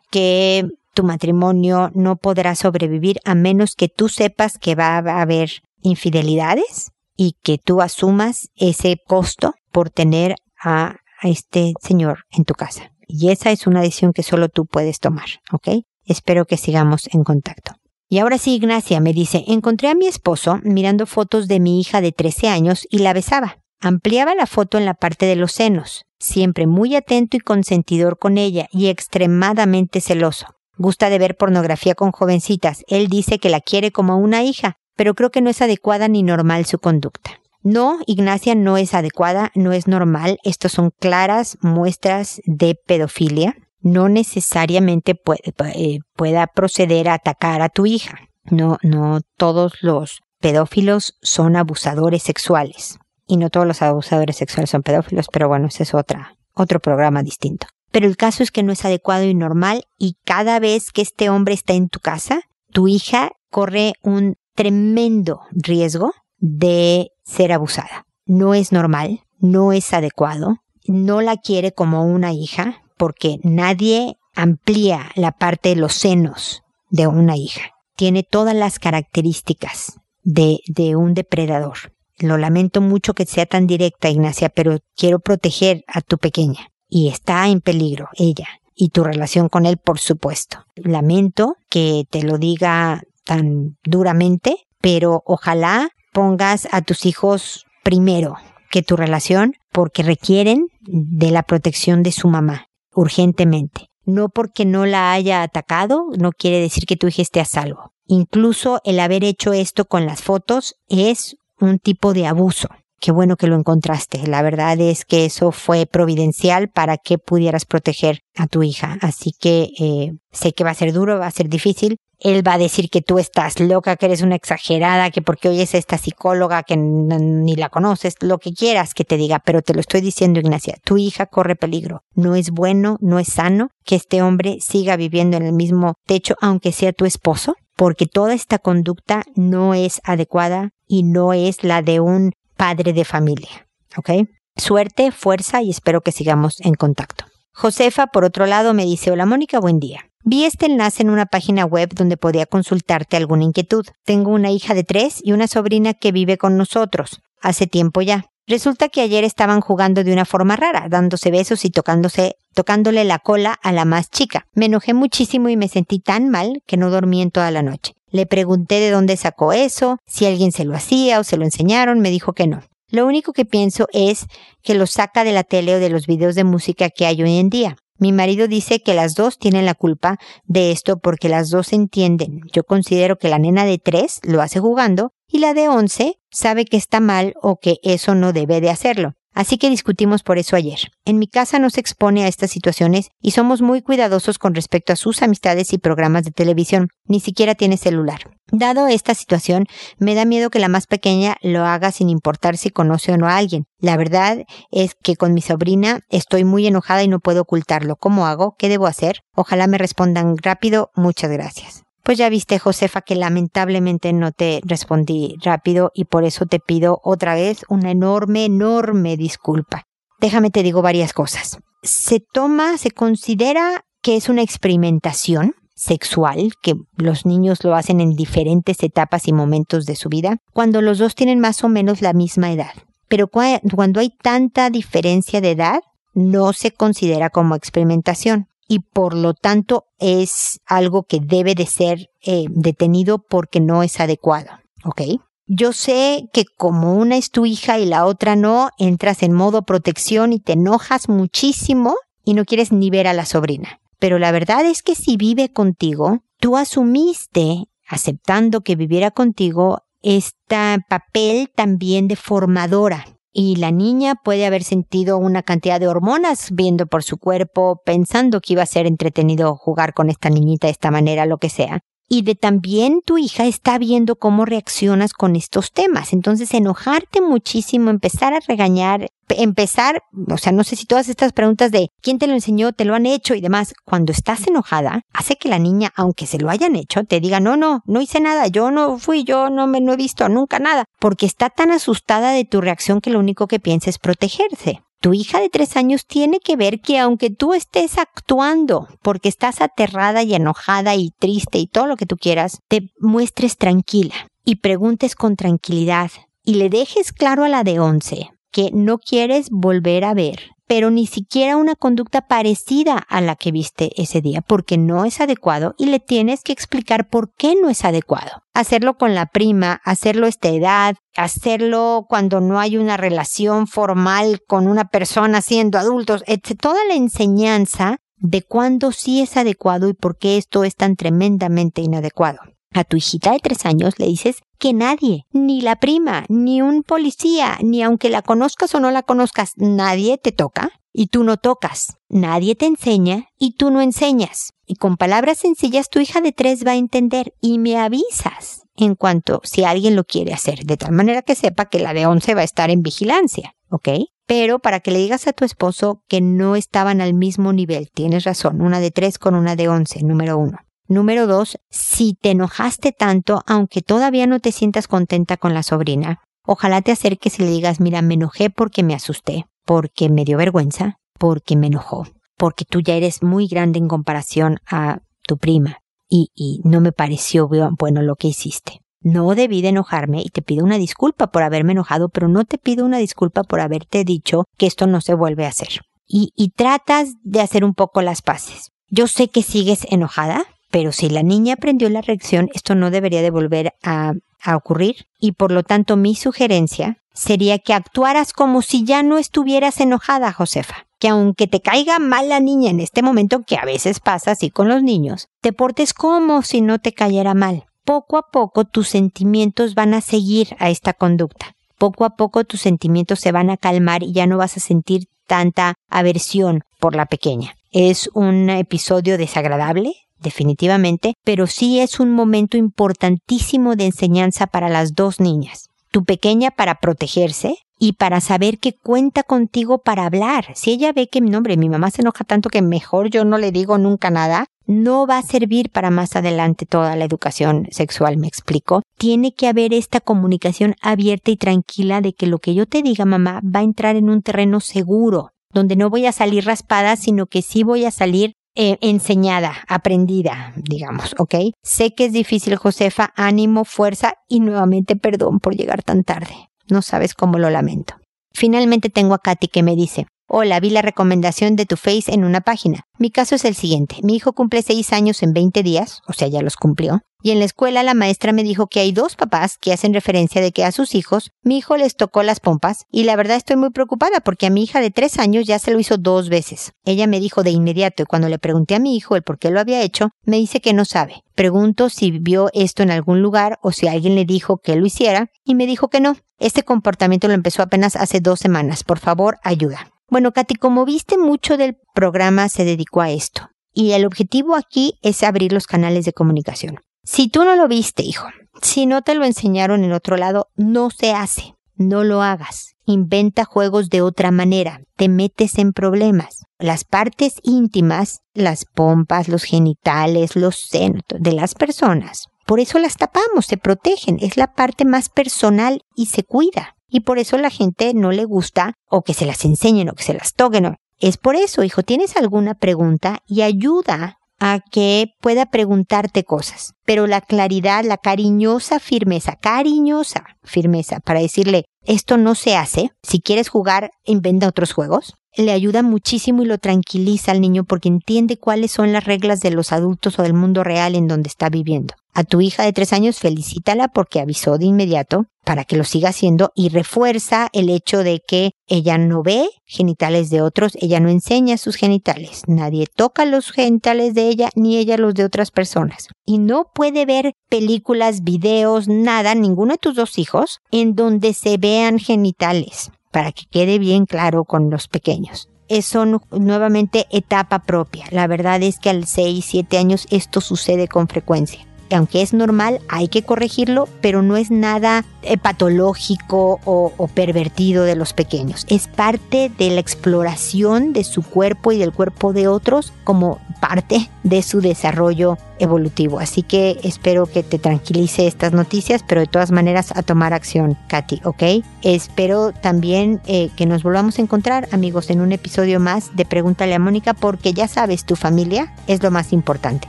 que 0.10 0.66
tu 0.94 1.04
matrimonio 1.04 1.92
no 1.94 2.16
podrá 2.16 2.56
sobrevivir 2.56 3.20
a 3.24 3.36
menos 3.36 3.76
que 3.76 3.88
tú 3.88 4.10
sepas 4.10 4.58
que 4.58 4.76
va 4.76 4.98
a 4.98 5.22
haber 5.22 5.62
infidelidades 5.82 6.92
y 7.16 7.36
que 7.44 7.58
tú 7.58 7.82
asumas 7.82 8.50
ese 8.56 8.98
costo 9.06 9.54
por 9.72 9.90
tener 9.90 10.36
a, 10.62 10.98
este 11.24 11.74
señor 11.80 12.26
en 12.32 12.46
tu 12.46 12.56
casa. 12.56 12.92
Y 13.08 13.30
esa 13.30 13.52
es 13.52 13.68
una 13.68 13.82
decisión 13.82 14.12
que 14.12 14.24
solo 14.24 14.50
tú 14.50 14.66
puedes 14.66 15.00
tomar, 15.00 15.28
¿ok? 15.52 15.84
Espero 16.04 16.46
que 16.46 16.58
sigamos 16.58 17.08
en 17.14 17.24
contacto. 17.24 17.74
Y 18.12 18.19
ahora 18.19 18.38
sí, 18.38 18.56
Ignacia 18.56 19.00
me 19.00 19.13
dice, 19.13 19.45
encontré 19.47 19.88
a 19.88 19.95
mi 19.95 20.06
esposo 20.06 20.60
mirando 20.63 21.06
fotos 21.06 21.47
de 21.47 21.62
mi 21.62 21.80
hija 21.80 22.02
de 22.02 22.12
13 22.12 22.50
años 22.50 22.86
y 22.89 22.97
la 23.00 23.13
besaba. 23.13 23.60
Ampliaba 23.80 24.36
la 24.36 24.47
foto 24.47 24.78
en 24.78 24.84
la 24.84 24.95
parte 24.95 25.26
de 25.26 25.38
los 25.38 25.54
senos, 25.54 26.04
siempre 26.19 26.67
muy 26.67 26.93
atento 26.97 27.38
y 27.38 27.39
consentidor 27.39 28.19
con 28.19 28.38
ella 28.38 28.67
y 28.69 28.88
extremadamente 28.88 30.02
celoso. 30.02 30.47
Gusta 30.76 31.10
de 31.10 31.19
ver 31.19 31.38
pornografía 31.38 31.95
con 31.95 32.12
jovencitas. 32.12 32.84
Él 32.89 33.08
dice 33.08 33.39
que 33.39 33.50
la 33.50 33.62
quiere 33.62 33.93
como 33.93 34.17
una 34.17 34.43
hija, 34.43 34.76
pero 34.97 35.15
creo 35.15 35.32
que 35.32 35.39
no 35.39 35.50
es 35.50 35.62
adecuada 35.62 36.10
ni 36.10 36.21
normal 36.21 36.65
su 36.65 36.80
conducta. 36.80 37.39
No, 37.63 38.00
Ignacia 38.08 38.56
no 38.56 38.76
es 38.76 38.93
adecuada, 38.93 39.52
no 39.56 39.71
es 39.71 39.88
normal. 39.88 40.38
Estos 40.43 40.74
son 40.74 40.91
claras 41.00 41.58
muestras 41.62 42.41
de 42.43 42.76
pedofilia. 42.76 43.56
No 43.82 44.10
necesariamente 44.10 45.15
puede, 45.15 45.54
eh, 45.76 46.00
pueda 46.15 46.48
proceder 46.48 47.10
a 47.10 47.15
atacar 47.15 47.62
a 47.62 47.70
tu 47.70 47.86
hija. 47.86 48.17
No, 48.44 48.78
no 48.84 49.22
todos 49.38 49.74
los 49.82 50.22
pedófilos 50.39 51.17
son 51.22 51.56
abusadores 51.56 52.24
sexuales 52.24 53.00
y 53.28 53.38
no 53.38 53.50
todos 53.50 53.65
los 53.65 53.82
abusadores 53.82 54.36
sexuales 54.36 54.70
son 54.70 54.84
pedófilos, 54.84 55.28
pero 55.32 55.48
bueno, 55.48 55.67
ese 55.67 55.84
es 55.84 55.94
otra, 55.94 56.36
otro 56.54 56.80
programa 56.80 57.24
distinto. 57.24 57.67
Pero 57.91 58.08
el 58.08 58.17
caso 58.17 58.44
es 58.44 58.52
que 58.52 58.63
no 58.63 58.72
es 58.72 58.84
adecuado 58.84 59.26
y 59.26 59.34
normal 59.34 59.84
y 59.98 60.17
cada 60.26 60.60
vez 60.60 60.91
que 60.91 61.02
este 61.02 61.30
hombre 61.30 61.54
está 61.54 61.74
en 61.74 61.89
tu 61.89 62.00
casa, 62.00 62.41
tu 62.72 62.88
hija 62.88 63.32
corre 63.50 63.94
un 64.02 64.36
tremendo 64.56 65.41
riesgo 65.52 66.13
de 66.39 67.12
ser 67.24 67.52
abusada. 67.52 68.06
No 68.26 68.54
es 68.54 68.72
normal, 68.72 69.22
no 69.39 69.74
es 69.74 69.94
adecuado, 69.94 70.58
no 70.86 71.22
la 71.22 71.38
quiere 71.38 71.72
como 71.74 72.06
una 72.06 72.34
hija 72.34 72.81
porque 73.02 73.40
nadie 73.42 74.20
amplía 74.36 75.10
la 75.16 75.32
parte 75.32 75.70
de 75.70 75.76
los 75.76 75.96
senos 75.96 76.62
de 76.92 77.08
una 77.08 77.36
hija. 77.36 77.72
Tiene 77.96 78.22
todas 78.22 78.54
las 78.54 78.78
características 78.78 80.00
de, 80.22 80.60
de 80.68 80.96
un 80.96 81.16
depredador. 81.16 81.96
Lo 82.20 82.38
lamento 82.38 82.80
mucho 82.80 83.16
que 83.16 83.26
sea 83.26 83.48
tan 83.48 83.66
directa, 83.66 84.12
Ignacia, 84.12 84.50
pero 84.50 84.78
quiero 84.96 85.18
proteger 85.18 85.84
a 85.88 86.02
tu 86.02 86.20
pequeña. 86.20 86.68
Y 86.90 87.08
está 87.08 87.48
en 87.48 87.62
peligro 87.62 88.10
ella 88.14 88.48
y 88.76 88.90
tu 88.90 89.04
relación 89.04 89.50
con 89.50 89.66
él, 89.66 89.78
por 89.78 89.98
supuesto. 89.98 90.64
Lamento 90.76 91.56
que 91.72 92.04
te 92.08 92.22
lo 92.22 92.38
diga 92.38 93.02
tan 93.26 93.80
duramente, 93.84 94.58
pero 94.80 95.24
ojalá 95.26 95.90
pongas 96.14 96.68
a 96.72 96.84
tus 96.84 97.08
hijos 97.08 97.66
primero 97.82 98.36
que 98.70 98.84
tu 98.84 98.96
relación 98.96 99.56
porque 99.72 100.04
requieren 100.04 100.68
de 100.82 101.32
la 101.32 101.42
protección 101.42 102.04
de 102.04 102.12
su 102.12 102.28
mamá 102.28 102.68
urgentemente. 102.94 103.88
No 104.04 104.30
porque 104.30 104.66
no 104.66 104.86
la 104.86 105.14
haya 105.14 105.44
atacado, 105.44 106.06
no 106.18 106.32
quiere 106.32 106.60
decir 106.60 106.86
que 106.86 106.98
tu 106.98 107.08
hija 107.08 107.22
esté 107.22 107.40
a 107.40 107.46
salvo. 107.46 107.92
Incluso 108.08 108.82
el 108.84 109.00
haber 109.00 109.24
hecho 109.24 109.54
esto 109.54 109.86
con 109.86 110.06
las 110.06 110.22
fotos 110.22 110.76
es 110.90 111.38
un 111.60 111.80
tipo 111.80 112.14
de 112.14 112.28
abuso. 112.28 112.68
Qué 113.00 113.12
bueno 113.12 113.36
que 113.36 113.48
lo 113.48 113.56
encontraste. 113.56 114.28
La 114.28 114.42
verdad 114.42 114.80
es 114.80 115.06
que 115.06 115.26
eso 115.26 115.52
fue 115.52 115.88
providencial 115.88 116.70
para 116.70 116.98
que 116.98 117.18
pudieras 117.18 117.66
proteger 117.66 118.20
a 118.36 118.48
tu 118.48 118.64
hija. 118.64 118.98
Así 119.02 119.32
que 119.40 119.70
eh, 119.80 120.14
sé 120.32 120.54
que 120.54 120.64
va 120.64 120.72
a 120.72 120.76
ser 120.76 120.94
duro, 120.94 121.18
va 121.18 121.28
a 121.28 121.32
ser 121.32 121.50
difícil. 121.50 121.98
Él 122.22 122.48
va 122.48 122.54
a 122.54 122.58
decir 122.60 122.90
que 122.90 123.02
tú 123.02 123.18
estás 123.18 123.60
loca, 123.60 123.96
que 123.96 124.06
eres 124.06 124.22
una 124.22 124.36
exagerada, 124.36 125.10
que 125.10 125.24
porque 125.24 125.50
oyes 125.50 125.74
a 125.74 125.80
esta 125.80 125.98
psicóloga 125.98 126.62
que 126.62 126.78
ni 126.78 127.56
la 127.56 127.70
conoces, 127.70 128.16
lo 128.22 128.38
que 128.38 128.54
quieras 128.54 128.94
que 128.94 129.04
te 129.04 129.18
diga, 129.18 129.40
pero 129.40 129.64
te 129.64 129.74
lo 129.74 129.80
estoy 129.80 130.02
diciendo, 130.02 130.40
Ignacia, 130.40 130.78
tu 130.84 130.98
hija 130.98 131.26
corre 131.26 131.56
peligro. 131.56 132.04
No 132.14 132.36
es 132.36 132.52
bueno, 132.52 132.98
no 133.02 133.18
es 133.18 133.30
sano 133.30 133.72
que 133.84 133.96
este 133.96 134.22
hombre 134.22 134.58
siga 134.62 134.96
viviendo 134.98 135.36
en 135.36 135.44
el 135.44 135.54
mismo 135.54 135.96
techo, 136.06 136.36
aunque 136.42 136.72
sea 136.72 136.94
tu 136.94 137.06
esposo, 137.06 137.56
porque 137.76 138.06
toda 138.06 138.36
esta 138.36 138.60
conducta 138.60 139.24
no 139.36 139.74
es 139.74 140.00
adecuada 140.04 140.70
y 140.88 141.02
no 141.02 141.34
es 141.34 141.64
la 141.64 141.82
de 141.82 142.00
un 142.00 142.34
padre 142.56 142.94
de 142.94 143.06
familia. 143.06 143.68
¿Ok? 143.98 144.28
Suerte, 144.56 145.12
fuerza 145.12 145.64
y 145.64 145.72
espero 145.72 146.02
que 146.02 146.12
sigamos 146.12 146.62
en 146.62 146.76
contacto. 146.76 147.31
Josefa, 147.54 148.08
por 148.08 148.24
otro 148.24 148.46
lado, 148.46 148.74
me 148.74 148.86
dice, 148.86 149.12
hola 149.12 149.26
Mónica, 149.26 149.60
buen 149.60 149.80
día. 149.80 150.06
Vi 150.24 150.46
este 150.46 150.68
enlace 150.68 151.04
en 151.04 151.10
una 151.10 151.26
página 151.26 151.66
web 151.66 151.90
donde 151.94 152.16
podía 152.16 152.46
consultarte 152.46 153.18
alguna 153.18 153.44
inquietud. 153.44 153.86
Tengo 154.06 154.32
una 154.32 154.52
hija 154.52 154.74
de 154.74 154.84
tres 154.84 155.20
y 155.24 155.34
una 155.34 155.48
sobrina 155.48 155.94
que 155.94 156.12
vive 156.12 156.38
con 156.38 156.58
nosotros. 156.58 157.22
Hace 157.42 157.68
tiempo 157.68 158.02
ya. 158.02 158.26
Resulta 158.48 158.90
que 158.90 159.02
ayer 159.02 159.24
estaban 159.24 159.62
jugando 159.62 160.04
de 160.04 160.14
una 160.14 160.26
forma 160.26 160.56
rara, 160.56 160.88
dándose 160.90 161.32
besos 161.32 161.66
y 161.66 161.70
tocándose, 161.70 162.36
tocándole 162.54 163.04
la 163.04 163.20
cola 163.20 163.58
a 163.62 163.72
la 163.72 163.86
más 163.86 164.10
chica. 164.10 164.46
Me 164.54 164.66
enojé 164.66 164.94
muchísimo 164.94 165.50
y 165.50 165.58
me 165.58 165.68
sentí 165.68 166.00
tan 166.00 166.30
mal 166.30 166.62
que 166.66 166.78
no 166.78 166.90
dormí 166.90 167.22
en 167.22 167.32
toda 167.32 167.52
la 167.52 167.64
noche. 167.64 167.94
Le 168.10 168.26
pregunté 168.26 168.80
de 168.80 168.92
dónde 168.92 169.18
sacó 169.18 169.54
eso, 169.54 169.98
si 170.06 170.26
alguien 170.26 170.52
se 170.52 170.66
lo 170.66 170.76
hacía 170.76 171.20
o 171.20 171.24
se 171.24 171.38
lo 171.38 171.46
enseñaron, 171.46 172.00
me 172.00 172.10
dijo 172.10 172.34
que 172.34 172.48
no. 172.48 172.62
Lo 172.92 173.08
único 173.08 173.32
que 173.32 173.46
pienso 173.46 173.88
es 173.94 174.28
que 174.62 174.76
lo 174.76 174.86
saca 174.86 175.24
de 175.24 175.32
la 175.32 175.44
tele 175.44 175.76
o 175.76 175.80
de 175.80 175.90
los 175.90 176.08
videos 176.08 176.36
de 176.36 176.44
música 176.44 176.90
que 176.90 177.06
hay 177.06 177.24
hoy 177.24 177.38
en 177.38 177.50
día. 177.50 177.78
Mi 177.98 178.12
marido 178.12 178.48
dice 178.48 178.82
que 178.82 178.94
las 178.94 179.16
dos 179.16 179.38
tienen 179.38 179.66
la 179.66 179.76
culpa 179.76 180.18
de 180.44 180.72
esto 180.72 181.00
porque 181.00 181.30
las 181.30 181.50
dos 181.50 181.72
entienden. 181.72 182.42
Yo 182.52 182.64
considero 182.64 183.18
que 183.18 183.30
la 183.30 183.40
nena 183.40 183.64
de 183.64 183.78
tres 183.78 184.20
lo 184.24 184.42
hace 184.42 184.60
jugando 184.60 185.14
y 185.28 185.40
la 185.40 185.54
de 185.54 185.70
once 185.70 186.20
sabe 186.30 186.66
que 186.66 186.78
está 186.78 187.00
mal 187.00 187.34
o 187.42 187.58
que 187.58 187.78
eso 187.84 188.14
no 188.14 188.34
debe 188.34 188.60
de 188.60 188.70
hacerlo. 188.70 189.14
Así 189.34 189.58
que 189.58 189.70
discutimos 189.70 190.24
por 190.24 190.38
eso 190.38 190.56
ayer. 190.56 190.91
En 191.06 191.17
mi 191.17 191.28
casa 191.28 191.58
no 191.58 191.70
se 191.70 191.80
expone 191.80 192.24
a 192.24 192.28
estas 192.28 192.52
situaciones 192.52 193.10
y 193.22 193.32
somos 193.32 193.62
muy 193.62 193.82
cuidadosos 193.82 194.38
con 194.38 194.54
respecto 194.54 194.91
a 194.91 194.98
sus 194.98 195.22
amistades 195.22 195.72
y 195.74 195.78
programas 195.78 196.24
de 196.24 196.32
televisión. 196.32 196.89
Ni 197.06 197.20
siquiera 197.20 197.56
tiene 197.56 197.78
celular. 197.78 198.22
Dado 198.52 198.88
esta 198.88 199.13
situación, 199.13 199.65
me 199.98 200.15
da 200.15 200.26
miedo 200.26 200.50
que 200.50 200.60
la 200.60 200.67
más 200.67 200.86
pequeña 200.86 201.38
lo 201.41 201.65
haga 201.65 201.91
sin 201.91 202.10
importar 202.10 202.58
si 202.58 202.70
conoce 202.70 203.13
o 203.13 203.17
no 203.17 203.28
a 203.28 203.38
alguien. 203.38 203.65
La 203.80 203.96
verdad 203.96 204.39
es 204.72 204.96
que 205.02 205.15
con 205.15 205.34
mi 205.34 205.41
sobrina 205.41 206.02
estoy 206.10 206.44
muy 206.44 206.67
enojada 206.67 207.04
y 207.04 207.08
no 207.08 207.20
puedo 207.20 207.41
ocultarlo. 207.41 207.96
¿Cómo 207.96 208.28
hago? 208.28 208.56
¿Qué 208.58 208.67
debo 208.67 208.88
hacer? 208.88 209.22
Ojalá 209.34 209.67
me 209.67 209.78
respondan 209.78 210.38
rápido. 210.38 210.91
Muchas 210.96 211.32
gracias. 211.32 211.84
Pues 212.12 212.19
ya 212.19 212.28
viste, 212.28 212.60
Josefa, 212.60 213.00
que 213.04 213.15
lamentablemente 213.15 214.12
no 214.12 214.34
te 214.34 214.60
respondí 214.65 215.38
rápido 215.41 215.93
y 215.95 216.04
por 216.04 216.26
eso 216.26 216.45
te 216.45 216.60
pido 216.60 217.00
otra 217.06 217.36
vez 217.36 217.63
una 217.69 217.89
enorme, 217.89 218.43
enorme 218.43 219.15
disculpa. 219.15 219.84
Déjame 220.19 220.50
te 220.50 220.62
digo 220.62 220.82
varias 220.82 221.13
cosas. 221.13 221.60
Se 221.84 222.19
toma, 222.19 222.78
se 222.78 222.91
considera 222.91 223.86
que 224.02 224.17
es 224.17 224.28
una 224.28 224.41
experimentación 224.41 225.56
sexual, 225.74 226.52
que 226.62 226.74
los 226.97 227.26
niños 227.26 227.63
lo 227.63 227.76
hacen 227.76 228.02
en 228.02 228.17
diferentes 228.17 228.84
etapas 228.84 229.30
y 229.30 229.32
momentos 229.32 229.86
de 229.86 229.95
su 229.95 230.10
vida, 230.10 230.39
cuando 230.52 230.82
los 230.82 230.97
dos 230.97 231.15
tienen 231.15 231.39
más 231.39 231.63
o 231.63 231.69
menos 231.69 232.02
la 232.02 232.12
misma 232.12 232.52
edad. 232.52 232.74
Pero 233.08 233.30
cuando 233.30 234.02
hay 234.02 234.10
tanta 234.21 234.69
diferencia 234.69 235.39
de 235.39 235.52
edad, 235.52 235.80
no 236.13 236.52
se 236.52 236.71
considera 236.71 237.30
como 237.30 237.56
experimentación 237.56 238.47
y 238.72 238.80
por 238.80 239.14
lo 239.16 239.34
tanto 239.34 239.88
es 240.00 240.62
algo 240.66 241.04
que 241.04 241.20
debe 241.20 241.56
de 241.56 241.66
ser 241.66 242.08
eh, 242.22 242.46
detenido 242.52 243.20
porque 243.20 243.60
no 243.60 243.84
es 243.84 244.00
adecuado. 244.00 244.48
¿Ok? 244.86 245.02
Yo 245.46 245.74
sé 245.74 246.30
que 246.32 246.46
como 246.58 246.94
una 246.94 247.18
es 247.18 247.32
tu 247.32 247.46
hija 247.46 247.80
y 247.80 247.86
la 247.86 248.06
otra 248.06 248.38
no, 248.38 248.70
entras 248.78 249.24
en 249.24 249.34
modo 249.34 249.64
protección 249.64 250.32
y 250.32 250.40
te 250.40 250.54
enojas 250.54 251.10
muchísimo 251.10 251.98
y 252.24 252.34
no 252.34 252.46
quieres 252.46 252.72
ni 252.72 252.90
ver 252.90 253.10
a 253.10 253.14
la 253.14 253.26
sobrina. 253.26 253.82
Pero 254.00 254.20
la 254.20 254.32
verdad 254.32 254.66
es 254.66 254.82
que 254.84 254.96
si 254.96 255.18
vive 255.18 255.52
contigo, 255.52 256.20
tú 256.40 256.56
asumiste, 256.56 257.66
aceptando 257.90 258.62
que 258.62 258.78
viviera 258.78 259.12
contigo, 259.12 259.80
este 260.02 260.78
papel 260.88 261.52
también 261.54 262.08
de 262.08 262.16
formadora 262.16 263.06
y 263.34 263.56
la 263.58 263.72
niña 263.72 264.15
puede 264.15 264.46
haber 264.46 264.63
sentido 264.63 265.17
una 265.17 265.44
cantidad 265.44 265.80
de 265.80 265.88
hormonas 265.88 266.50
viendo 266.52 266.88
por 266.88 267.04
su 267.04 267.17
cuerpo, 267.17 267.82
pensando 267.86 268.41
que 268.41 268.54
iba 268.54 268.63
a 268.63 268.67
ser 268.67 268.86
entretenido 268.86 269.56
jugar 269.56 269.94
con 269.94 270.10
esta 270.10 270.30
niñita 270.30 270.67
de 270.67 270.72
esta 270.72 270.91
manera, 270.91 271.26
lo 271.26 271.38
que 271.38 271.50
sea 271.50 271.84
y 272.13 272.24
de 272.24 272.36
también 272.36 273.00
tu 273.06 273.17
hija 273.17 273.45
está 273.45 273.78
viendo 273.78 274.17
cómo 274.17 274.43
reaccionas 274.43 275.13
con 275.13 275.38
estos 275.38 275.71
temas. 275.71 276.12
Entonces, 276.12 276.54
enojarte 276.54 277.21
muchísimo, 277.21 277.89
empezar 277.89 278.34
a 278.34 278.41
regañar, 278.45 279.08
empezar, 279.30 280.04
o 280.30 280.38
sea, 280.38 280.52
no 280.52 280.65
sé 280.65 280.76
si 280.76 280.86
todas 280.86 281.08
estas 281.08 281.32
preguntas 281.32 281.71
de 281.71 281.88
quién 282.02 282.19
te 282.19 282.28
lo 282.28 282.34
enseñó, 282.34 282.74
te 282.74 282.84
lo 282.84 282.95
han 282.95 283.06
hecho 283.06 283.34
y 283.34 283.39
demás, 283.39 283.74
cuando 283.86 284.12
estás 284.12 284.45
enojada, 284.45 285.04
hace 285.13 285.38
que 285.38 285.47
la 285.47 285.58
niña, 285.58 285.93
aunque 285.95 286.28
se 286.28 286.38
lo 286.38 286.50
hayan 286.50 286.76
hecho, 286.76 287.06
te 287.06 287.21
diga, 287.21 287.39
no, 287.39 287.56
no, 287.56 287.80
no 287.86 288.02
hice 288.02 288.19
nada, 288.19 288.47
yo 288.47 288.71
no 288.71 289.00
fui, 289.00 289.24
yo 289.24 289.50
no 289.50 289.65
me 289.67 289.80
no 289.80 289.93
he 289.93 289.95
visto 289.95 290.28
nunca 290.28 290.60
nada, 290.60 290.84
porque 291.00 291.26
está 291.26 291.50
tan 291.50 291.71
asustada 291.71 292.34
de 292.34 292.43
tu 292.43 292.60
reacción 292.60 293.00
que 293.00 293.12
lo 293.12 293.19
único 293.19 293.47
que 293.47 293.62
piensa 293.62 293.89
es 293.89 294.00
protegerse. 294.00 294.82
Tu 295.02 295.16
hija 295.16 295.40
de 295.40 295.50
tres 295.50 295.78
años 295.78 296.06
tiene 296.06 296.40
que 296.40 296.56
ver 296.56 296.80
que 296.80 297.00
aunque 297.00 297.32
tú 297.32 297.56
estés 297.56 297.98
actuando 297.98 298.88
porque 299.02 299.30
estás 299.30 299.60
aterrada 299.60 300.22
y 300.22 300.36
enojada 300.36 300.94
y 300.96 301.10
triste 301.18 301.58
y 301.58 301.66
todo 301.66 301.88
lo 301.88 301.98
que 301.98 302.06
tú 302.06 302.18
quieras, 302.18 302.60
te 302.68 302.92
muestres 303.00 303.58
tranquila 303.58 304.14
y 304.46 304.58
preguntes 304.58 305.16
con 305.16 305.36
tranquilidad 305.36 306.12
y 306.44 306.56
le 306.56 306.70
dejes 306.70 307.14
claro 307.14 307.44
a 307.44 307.50
la 307.50 307.64
de 307.64 307.80
once 307.80 308.30
que 308.52 308.70
no 308.74 308.98
quieres 308.98 309.50
volver 309.50 310.04
a 310.04 310.14
ver 310.14 310.40
pero 310.72 310.90
ni 310.90 311.06
siquiera 311.06 311.58
una 311.58 311.76
conducta 311.76 312.22
parecida 312.30 312.96
a 312.96 313.20
la 313.20 313.36
que 313.36 313.52
viste 313.52 313.92
ese 314.02 314.22
día, 314.22 314.40
porque 314.40 314.78
no 314.78 315.04
es 315.04 315.20
adecuado 315.20 315.76
y 315.78 315.88
le 315.88 316.00
tienes 316.00 316.44
que 316.44 316.54
explicar 316.54 317.10
por 317.10 317.34
qué 317.34 317.56
no 317.62 317.70
es 317.70 317.84
adecuado. 317.84 318.44
Hacerlo 318.54 318.98
con 318.98 319.14
la 319.14 319.26
prima, 319.26 319.82
hacerlo 319.84 320.28
a 320.28 320.30
esta 320.30 320.48
edad, 320.48 320.96
hacerlo 321.18 322.06
cuando 322.08 322.40
no 322.40 322.58
hay 322.58 322.78
una 322.78 322.96
relación 322.96 323.68
formal 323.68 324.44
con 324.48 324.66
una 324.70 324.86
persona 324.86 325.42
siendo 325.42 325.78
adultos. 325.78 326.24
Toda 326.62 326.86
la 326.86 326.96
enseñanza 326.96 327.98
de 328.16 328.42
cuándo 328.42 328.94
sí 328.94 329.20
es 329.20 329.36
adecuado 329.36 329.90
y 329.90 329.94
por 329.94 330.18
qué 330.18 330.38
esto 330.38 330.64
es 330.64 330.78
tan 330.78 330.96
tremendamente 330.96 331.82
inadecuado. 331.82 332.40
A 332.74 332.86
tu 332.86 332.96
hijita 332.96 333.32
de 333.32 333.40
tres 333.40 333.66
años 333.66 334.00
le 334.00 334.06
dices 334.06 334.38
que 334.58 334.74
nadie, 334.74 335.26
ni 335.32 335.62
la 335.62 335.76
prima, 335.76 336.26
ni 336.30 336.62
un 336.62 336.84
policía, 336.84 337.58
ni 337.62 337.84
aunque 337.84 338.10
la 338.10 338.22
conozcas 338.22 338.74
o 338.76 338.80
no 338.80 338.92
la 338.92 339.04
conozcas, 339.04 339.54
nadie 339.58 340.18
te 340.18 340.32
toca 340.32 340.72
y 340.94 341.08
tú 341.08 341.24
no 341.24 341.38
tocas. 341.38 341.98
Nadie 342.08 342.56
te 342.56 342.66
enseña 342.68 343.28
y 343.38 343.56
tú 343.56 343.72
no 343.72 343.82
enseñas. 343.82 344.54
Y 344.66 344.76
con 344.76 344.96
palabras 344.96 345.40
sencillas 345.40 345.90
tu 345.90 346.00
hija 346.00 346.22
de 346.22 346.32
tres 346.32 346.66
va 346.66 346.72
a 346.72 346.76
entender 346.76 347.34
y 347.42 347.60
me 347.60 347.78
avisas 347.78 348.64
en 348.78 348.96
cuanto 348.96 349.42
si 349.44 349.66
alguien 349.66 349.98
lo 349.98 350.06
quiere 350.06 350.34
hacer, 350.34 350.64
de 350.64 350.78
tal 350.78 350.94
manera 350.94 351.22
que 351.22 351.36
sepa 351.36 351.66
que 351.66 351.80
la 351.80 351.94
de 351.94 352.06
once 352.06 352.36
va 352.36 352.42
a 352.42 352.46
estar 352.46 352.70
en 352.70 352.82
vigilancia, 352.82 353.54
¿ok? 353.70 353.90
Pero 354.26 354.60
para 354.60 354.80
que 354.80 354.92
le 354.92 355.00
digas 355.00 355.28
a 355.28 355.34
tu 355.34 355.44
esposo 355.44 356.04
que 356.08 356.22
no 356.22 356.56
estaban 356.56 357.02
al 357.02 357.14
mismo 357.14 357.52
nivel, 357.52 357.90
tienes 357.94 358.24
razón, 358.24 358.62
una 358.62 358.80
de 358.80 358.92
tres 358.92 359.20
con 359.20 359.36
una 359.36 359.58
de 359.58 359.68
once, 359.68 360.02
número 360.04 360.38
uno. 360.38 360.58
Número 360.92 361.26
dos, 361.26 361.58
si 361.70 362.18
te 362.22 362.32
enojaste 362.32 362.92
tanto, 362.92 363.44
aunque 363.48 363.82
todavía 363.82 364.28
no 364.28 364.42
te 364.42 364.52
sientas 364.52 364.90
contenta 364.90 365.38
con 365.38 365.54
la 365.54 365.64
sobrina, 365.64 366.20
ojalá 366.46 366.82
te 366.82 366.92
acerques 366.92 367.40
y 367.40 367.44
le 367.44 367.50
digas, 367.50 367.80
mira, 367.80 368.02
me 368.02 368.16
enojé 368.16 368.50
porque 368.50 368.84
me 368.84 368.94
asusté, 368.94 369.46
porque 369.66 370.10
me 370.10 370.26
dio 370.26 370.38
vergüenza, 370.38 370.98
porque 371.18 371.56
me 371.56 371.68
enojó, 371.68 372.08
porque 372.36 372.66
tú 372.66 372.82
ya 372.82 372.96
eres 372.96 373.24
muy 373.24 373.48
grande 373.48 373.80
en 373.80 373.88
comparación 373.88 374.58
a 374.70 375.00
tu 375.26 375.38
prima 375.38 375.78
y, 376.10 376.28
y 376.36 376.60
no 376.66 376.82
me 376.82 376.92
pareció 376.92 377.48
bueno 377.48 378.02
lo 378.02 378.18
que 378.18 378.28
hiciste. 378.28 378.82
No 379.00 379.34
debí 379.34 379.62
de 379.62 379.70
enojarme 379.70 380.22
y 380.22 380.28
te 380.28 380.42
pido 380.42 380.66
una 380.66 380.78
disculpa 380.78 381.28
por 381.28 381.44
haberme 381.44 381.72
enojado, 381.72 382.10
pero 382.10 382.28
no 382.28 382.44
te 382.44 382.58
pido 382.58 382.86
una 382.86 382.98
disculpa 382.98 383.44
por 383.44 383.62
haberte 383.62 384.04
dicho 384.04 384.44
que 384.58 384.68
esto 384.68 384.88
no 384.88 385.00
se 385.00 385.14
vuelve 385.14 385.46
a 385.46 385.50
hacer. 385.52 385.70
Y, 386.06 386.34
y 386.36 386.50
tratas 386.50 387.14
de 387.24 387.40
hacer 387.40 387.64
un 387.64 387.76
poco 387.76 388.02
las 388.02 388.22
paces. 388.22 388.72
Yo 388.90 389.08
sé 389.08 389.30
que 389.30 389.42
sigues 389.42 389.88
enojada, 389.90 390.44
pero 390.72 390.92
si 390.92 391.10
la 391.10 391.22
niña 391.22 391.56
aprendió 391.56 391.90
la 391.90 392.02
reacción, 392.02 392.50
esto 392.54 392.76
no 392.76 392.90
debería 392.90 393.22
de 393.22 393.30
volver 393.30 393.74
a, 393.84 394.14
ocurrir 394.56 395.06
y 395.20 395.34
por 395.34 395.52
lo 395.52 395.62
tanto 395.62 395.98
mi 395.98 396.16
sugerencia 396.16 396.98
sería 397.14 397.60
que 397.60 397.76
actuaras 397.76 398.34
como 398.34 398.64
si 398.64 398.84
ya 398.84 399.04
no 399.04 399.20
estuvieras 399.20 399.80
enojada, 399.80 400.34
Josefa. 400.34 400.88
Que 400.98 401.10
aunque 401.10 401.46
te 401.46 401.62
caiga 401.62 402.00
mal 402.00 402.30
la 402.30 402.40
niña 402.40 402.72
en 402.72 402.80
este 402.80 403.04
momento, 403.04 403.44
que 403.46 403.58
a 403.58 403.66
veces 403.66 404.00
pasa 404.00 404.32
así 404.32 404.50
con 404.50 404.68
los 404.68 404.82
niños, 404.82 405.28
te 405.42 405.54
portes 405.54 405.94
como 405.94 406.42
si 406.42 406.62
no 406.62 406.80
te 406.80 406.94
cayera 406.94 407.36
mal. 407.36 407.66
Poco 407.86 408.18
a 408.18 408.32
poco 408.32 408.66
tus 408.66 408.88
sentimientos 408.88 409.76
van 409.76 409.94
a 409.94 410.02
seguir 410.02 410.56
a 410.58 410.72
esta 410.72 410.94
conducta. 410.94 411.56
Poco 411.78 412.06
a 412.06 412.16
poco 412.16 412.44
tus 412.44 412.62
sentimientos 412.62 413.20
se 413.20 413.32
van 413.32 413.52
a 413.52 413.58
calmar 413.58 414.02
y 414.02 414.12
ya 414.12 414.26
no 414.26 414.38
vas 414.38 414.58
a 414.58 414.60
sentir 414.60 415.08
tanta 415.28 415.76
aversión 415.88 416.64
por 416.80 416.96
la 416.96 417.06
pequeña. 417.06 417.56
Es 417.72 418.10
un 418.14 418.50
episodio 418.50 419.18
desagradable, 419.18 419.94
definitivamente, 420.22 421.16
pero 421.24 421.48
sí 421.48 421.80
es 421.80 422.00
un 422.00 422.12
momento 422.12 422.58
importantísimo 422.58 423.76
de 423.76 423.86
enseñanza 423.86 424.48
para 424.48 424.70
las 424.70 424.96
dos 424.96 425.20
niñas. 425.20 425.70
Tu 425.92 426.06
pequeña 426.06 426.52
para 426.52 426.76
protegerse 426.76 427.58
y 427.78 427.94
para 427.94 428.22
saber 428.22 428.60
que 428.60 428.74
cuenta 428.74 429.24
contigo 429.24 429.80
para 429.80 430.06
hablar. 430.06 430.46
Si 430.54 430.72
ella 430.72 430.94
ve 430.94 431.08
que, 431.08 431.20
nombre, 431.20 431.58
mi 431.58 431.68
mamá 431.68 431.90
se 431.90 432.04
enoja 432.04 432.24
tanto 432.24 432.50
que 432.50 432.62
mejor 432.62 433.10
yo 433.10 433.26
no 433.26 433.40
le 433.40 433.52
digo 433.52 433.80
nunca 433.80 434.12
nada, 434.12 434.46
no 434.68 435.08
va 435.08 435.18
a 435.18 435.24
servir 435.24 435.72
para 435.72 435.90
más 435.90 436.16
adelante 436.16 436.68
toda 436.68 436.96
la 436.96 437.06
educación 437.06 437.68
sexual, 437.72 438.18
me 438.18 438.28
explico. 438.28 438.84
Tiene 438.98 439.34
que 439.34 439.48
haber 439.48 439.74
esta 439.74 440.00
comunicación 440.00 440.76
abierta 440.82 441.32
y 441.32 441.38
tranquila 441.38 442.02
de 442.02 442.14
que 442.14 442.28
lo 442.28 442.38
que 442.38 442.54
yo 442.54 442.68
te 442.68 442.84
diga, 442.84 443.06
mamá, 443.06 443.42
va 443.44 443.62
a 443.62 443.64
entrar 443.64 443.96
en 443.96 444.12
un 444.12 444.22
terreno 444.22 444.60
seguro, 444.60 445.32
donde 445.52 445.76
no 445.76 445.90
voy 445.90 446.06
a 446.06 446.12
salir 446.12 446.46
raspada, 446.46 446.96
sino 446.96 447.26
que 447.26 447.42
sí 447.42 447.64
voy 447.64 447.86
a 447.86 447.92
salir 447.92 448.36
eh, 448.56 448.78
enseñada, 448.82 449.56
aprendida, 449.68 450.54
digamos, 450.56 451.16
¿ok? 451.18 451.36
Sé 451.64 451.94
que 451.96 452.06
es 452.06 452.14
difícil, 452.14 452.56
Josefa, 452.56 453.14
ánimo, 453.16 453.64
fuerza 453.66 454.14
y 454.28 454.40
nuevamente 454.40 454.96
perdón 454.96 455.40
por 455.40 455.56
llegar 455.56 455.84
tan 455.84 456.04
tarde. 456.04 456.50
No 456.70 456.82
sabes 456.82 457.14
cómo 457.14 457.38
lo 457.38 457.50
lamento. 457.50 457.96
Finalmente 458.34 458.90
tengo 458.90 459.14
a 459.14 459.20
Katy 459.20 459.48
que 459.48 459.64
me 459.64 459.76
dice, 459.76 460.06
Hola, 460.34 460.62
vi 460.62 460.70
la 460.70 460.82
recomendación 460.82 461.58
de 461.58 461.65
tu 461.65 461.76
Face 461.76 462.06
en 462.08 462.24
una 462.24 462.39
página. 462.39 462.86
Mi 462.98 463.12
caso 463.12 463.36
es 463.36 463.44
el 463.44 463.54
siguiente. 463.54 463.98
Mi 464.02 464.15
hijo 464.15 464.32
cumple 464.32 464.62
seis 464.62 464.94
años 464.94 465.24
en 465.24 465.34
20 465.34 465.62
días, 465.62 466.00
o 466.08 466.13
sea, 466.13 466.30
ya 466.30 466.41
los 466.41 466.56
cumplió. 466.56 467.02
Y 467.22 467.32
en 467.32 467.39
la 467.39 467.46
escuela 467.46 467.84
la 467.84 467.94
maestra 467.94 468.32
me 468.32 468.46
dijo 468.46 468.67
que 468.67 468.80
hay 468.80 468.94
dos 468.94 469.17
papás 469.17 469.58
que 469.60 469.74
hacen 469.74 469.94
referencia 469.94 470.41
de 470.41 470.54
que 470.54 470.63
a 470.63 470.72
sus 470.72 470.96
hijos 470.96 471.32
mi 471.44 471.58
hijo 471.58 471.76
les 471.76 471.98
tocó 471.98 472.24
las 472.24 472.39
pompas 472.39 472.86
y 472.89 473.04
la 473.04 473.17
verdad 473.17 473.36
estoy 473.36 473.58
muy 473.58 473.72
preocupada 473.72 474.22
porque 474.22 474.46
a 474.46 474.50
mi 474.50 474.63
hija 474.63 474.80
de 474.80 474.89
tres 474.89 475.20
años 475.20 475.46
ya 475.46 475.60
se 475.60 475.72
lo 475.72 475.82
hizo 475.82 475.98
dos 475.98 476.30
veces. 476.30 476.72
Ella 476.86 477.08
me 477.08 477.20
dijo 477.20 477.44
de 477.44 477.52
inmediato 477.52 478.04
y 478.04 478.06
cuando 478.06 478.30
le 478.30 478.39
pregunté 478.39 478.76
a 478.76 478.80
mi 478.80 478.96
hijo 478.96 479.17
el 479.17 479.24
por 479.24 479.38
qué 479.38 479.52
lo 479.52 479.60
había 479.60 479.82
hecho, 479.82 480.12
me 480.24 480.38
dice 480.38 480.62
que 480.62 480.72
no 480.72 480.86
sabe. 480.86 481.26
Pregunto 481.36 481.89
si 481.89 482.10
vio 482.10 482.50
esto 482.54 482.84
en 482.84 482.91
algún 482.91 483.22
lugar 483.22 483.60
o 483.62 483.74
si 483.74 483.89
alguien 483.89 484.15
le 484.15 484.24
dijo 484.24 484.60
que 484.60 484.78
lo 484.78 484.86
hiciera 484.86 485.30
y 485.44 485.56
me 485.56 485.65
dijo 485.65 485.89
que 485.89 486.00
no. 486.00 486.15
Este 486.39 486.63
comportamiento 486.63 487.28
lo 487.28 487.34
empezó 487.34 487.62
apenas 487.62 487.98
hace 487.98 488.22
dos 488.22 488.39
semanas. 488.39 488.86
Por 488.86 488.98
favor, 488.98 489.38
ayuda. 489.44 489.91
Bueno, 490.12 490.34
Katy, 490.34 490.56
como 490.56 490.84
viste, 490.84 491.17
mucho 491.17 491.56
del 491.56 491.78
programa 491.95 492.50
se 492.50 492.65
dedicó 492.65 493.00
a 493.00 493.10
esto. 493.10 493.47
Y 493.74 493.93
el 493.93 494.06
objetivo 494.06 494.58
aquí 494.58 494.95
es 495.02 495.24
abrir 495.24 495.54
los 495.54 495.67
canales 495.67 496.04
de 496.04 496.12
comunicación. 496.12 496.80
Si 497.06 497.30
tú 497.30 497.45
no 497.45 497.56
lo 497.56 497.69
viste, 497.69 498.04
hijo, 498.04 498.28
si 498.62 498.86
no 498.86 499.04
te 499.04 499.15
lo 499.15 499.24
enseñaron 499.24 499.86
en 499.86 499.93
otro 499.93 500.17
lado, 500.17 500.50
no 500.58 500.89
se 500.89 501.13
hace. 501.13 501.56
No 501.78 502.04
lo 502.04 502.21
hagas. 502.21 502.76
Inventa 502.86 503.45
juegos 503.45 503.89
de 503.89 504.02
otra 504.02 504.32
manera. 504.32 504.82
Te 504.97 505.08
metes 505.08 505.58
en 505.58 505.71
problemas. 505.71 506.41
Las 506.60 506.84
partes 506.84 507.36
íntimas, 507.41 508.19
las 508.34 508.65
pompas, 508.65 509.30
los 509.30 509.43
genitales, 509.43 510.36
los 510.36 510.58
senos 510.60 511.04
de 511.08 511.32
las 511.32 511.56
personas. 511.56 512.26
Por 512.45 512.60
eso 512.60 512.80
las 512.80 512.97
tapamos, 512.97 513.45
se 513.45 513.56
protegen. 513.56 514.17
Es 514.19 514.36
la 514.36 514.52
parte 514.52 514.84
más 514.84 515.08
personal 515.08 515.84
y 515.95 516.08
se 516.08 516.24
cuida. 516.24 516.76
Y 516.92 517.00
por 517.00 517.18
eso 517.18 517.38
la 517.38 517.50
gente 517.50 517.94
no 517.94 518.12
le 518.12 518.26
gusta 518.26 518.74
o 518.90 519.02
que 519.02 519.14
se 519.14 519.26
las 519.26 519.46
enseñen 519.46 519.90
o 519.90 519.94
que 519.94 520.04
se 520.04 520.14
las 520.14 520.34
toquen. 520.34 520.76
Es 521.00 521.18
por 521.18 521.36
eso, 521.36 521.64
hijo, 521.64 521.82
tienes 521.82 522.18
alguna 522.18 522.54
pregunta 522.54 523.20
y 523.26 523.42
ayuda 523.42 524.18
a 524.40 524.60
que 524.60 525.14
pueda 525.22 525.46
preguntarte 525.46 526.26
cosas. 526.26 526.74
Pero 526.84 527.08
la 527.08 527.22
claridad, 527.22 527.86
la 527.86 527.98
cariñosa 527.98 528.80
firmeza, 528.80 529.38
cariñosa 529.38 530.26
firmeza 530.44 531.00
para 531.00 531.22
decirle, 531.22 531.66
esto 531.86 532.18
no 532.18 532.36
se 532.36 532.58
hace, 532.58 532.90
si 533.02 533.22
quieres 533.22 533.50
jugar, 533.50 533.92
inventa 534.04 534.48
otros 534.48 534.74
juegos, 534.74 535.14
le 535.36 535.52
ayuda 535.52 535.82
muchísimo 535.84 536.44
y 536.44 536.46
lo 536.46 536.58
tranquiliza 536.58 537.32
al 537.32 537.41
niño 537.41 537.63
porque 537.63 537.89
entiende 537.89 538.38
cuáles 538.38 538.72
son 538.72 538.91
las 538.91 539.06
reglas 539.06 539.39
de 539.41 539.52
los 539.52 539.72
adultos 539.72 540.20
o 540.20 540.24
del 540.24 540.34
mundo 540.34 540.64
real 540.64 540.95
en 540.95 541.08
donde 541.08 541.30
está 541.30 541.49
viviendo. 541.49 541.93
A 542.14 542.26
tu 542.26 542.41
hija 542.41 542.64
de 542.64 542.74
tres 542.74 542.91
años 542.91 543.20
felicítala 543.20 543.88
porque 543.88 544.20
avisó 544.20 544.58
de 544.58 544.66
inmediato 544.66 545.28
para 545.45 545.64
que 545.64 545.78
lo 545.78 545.86
siga 545.86 546.10
haciendo 546.10 546.51
y 546.56 546.68
refuerza 546.68 547.47
el 547.53 547.70
hecho 547.70 548.03
de 548.03 548.22
que 548.26 548.51
ella 548.68 548.97
no 548.97 549.24
ve 549.24 549.49
genitales 549.66 550.30
de 550.30 550.41
otros, 550.41 550.74
ella 550.82 550.99
no 550.99 551.10
enseña 551.10 551.58
sus 551.58 551.78
genitales, 551.78 552.43
nadie 552.47 552.86
toca 552.93 553.26
los 553.26 553.51
genitales 553.51 554.14
de 554.14 554.28
ella 554.28 554.49
ni 554.56 554.78
ella 554.78 554.97
los 554.97 555.14
de 555.14 555.24
otras 555.24 555.51
personas. 555.51 556.10
Y 556.26 556.39
no 556.39 556.70
puede 556.74 557.06
ver 557.06 557.34
películas, 557.49 558.24
videos, 558.24 558.89
nada, 558.89 559.34
ninguno 559.34 559.74
de 559.74 559.80
tus 559.80 559.95
dos 559.95 560.20
hijos 560.20 560.60
en 560.70 560.95
donde 560.95 561.34
se 561.34 561.58
vean 561.58 561.97
genitales. 561.97 562.91
Para 563.12 563.32
que 563.32 563.45
quede 563.49 563.80
bien 563.80 564.05
claro 564.05 564.43
con 564.43 564.70
los 564.70 564.88
pequeños. 564.88 565.49
Eso 565.68 566.05
nuevamente 566.32 567.05
etapa 567.12 567.59
propia. 567.59 568.05
La 568.12 568.28
verdad 568.28 568.62
es 568.62 568.80
que 568.80 568.89
al 568.89 569.05
6, 569.05 569.45
7 569.45 569.78
años 569.78 570.07
esto 570.09 570.41
sucede 570.41 570.88
con 570.88 571.07
frecuencia 571.07 571.66
aunque 571.94 572.22
es 572.22 572.34
normal, 572.34 572.80
hay 572.88 573.08
que 573.08 573.24
corregirlo, 573.24 573.88
pero 574.02 574.22
no 574.22 574.38
es 574.38 574.52
nada 574.52 575.06
eh, 575.24 575.38
patológico 575.38 576.60
o, 576.66 577.08
pervertido 577.14 577.84
de 577.84 577.96
los 577.96 578.14
pequeños. 578.14 578.66
Es 578.70 578.88
parte 578.88 579.52
de 579.58 579.70
la 579.70 579.80
exploración 579.80 580.94
de 580.94 581.04
su 581.04 581.22
cuerpo 581.24 581.72
y 581.72 581.78
del 581.78 581.92
cuerpo 581.92 582.34
de 582.34 582.48
otros 582.48 582.94
como 583.04 583.39
parte 583.60 584.10
de 584.24 584.42
su 584.42 584.62
desarrollo 584.62 585.38
evolutivo. 585.60 586.20
Así 586.20 586.42
que 586.42 586.80
espero 586.84 587.28
que 587.28 587.44
te 587.44 587.60
tranquilice 587.60 588.26
estas 588.26 588.54
noticias, 588.54 589.04
pero 589.08 589.22
de 589.22 589.28
todas 589.28 589.52
maneras 589.52 589.94
a 589.96 590.02
tomar 590.02 590.34
acción, 590.34 590.78
Katy, 590.88 591.22
¿ok? 591.24 591.44
Espero 591.84 592.52
también 592.52 593.22
eh, 593.28 593.50
que 593.56 593.66
nos 593.66 593.84
volvamos 593.84 594.18
a 594.18 594.22
encontrar, 594.22 594.68
amigos, 594.72 595.10
en 595.10 595.22
un 595.22 595.32
episodio 595.32 595.80
más 595.80 596.16
de 596.16 596.26
Pregúntale 596.26 596.74
a 596.74 596.80
Mónica, 596.80 597.14
porque 597.14 597.54
ya 597.54 597.68
sabes, 597.68 598.06
tu 598.06 598.16
familia 598.16 598.74
es 598.88 599.04
lo 599.04 599.12
más 599.12 599.34
importante. 599.34 599.88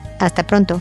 Hasta 0.19 0.43
pronto. 0.43 0.81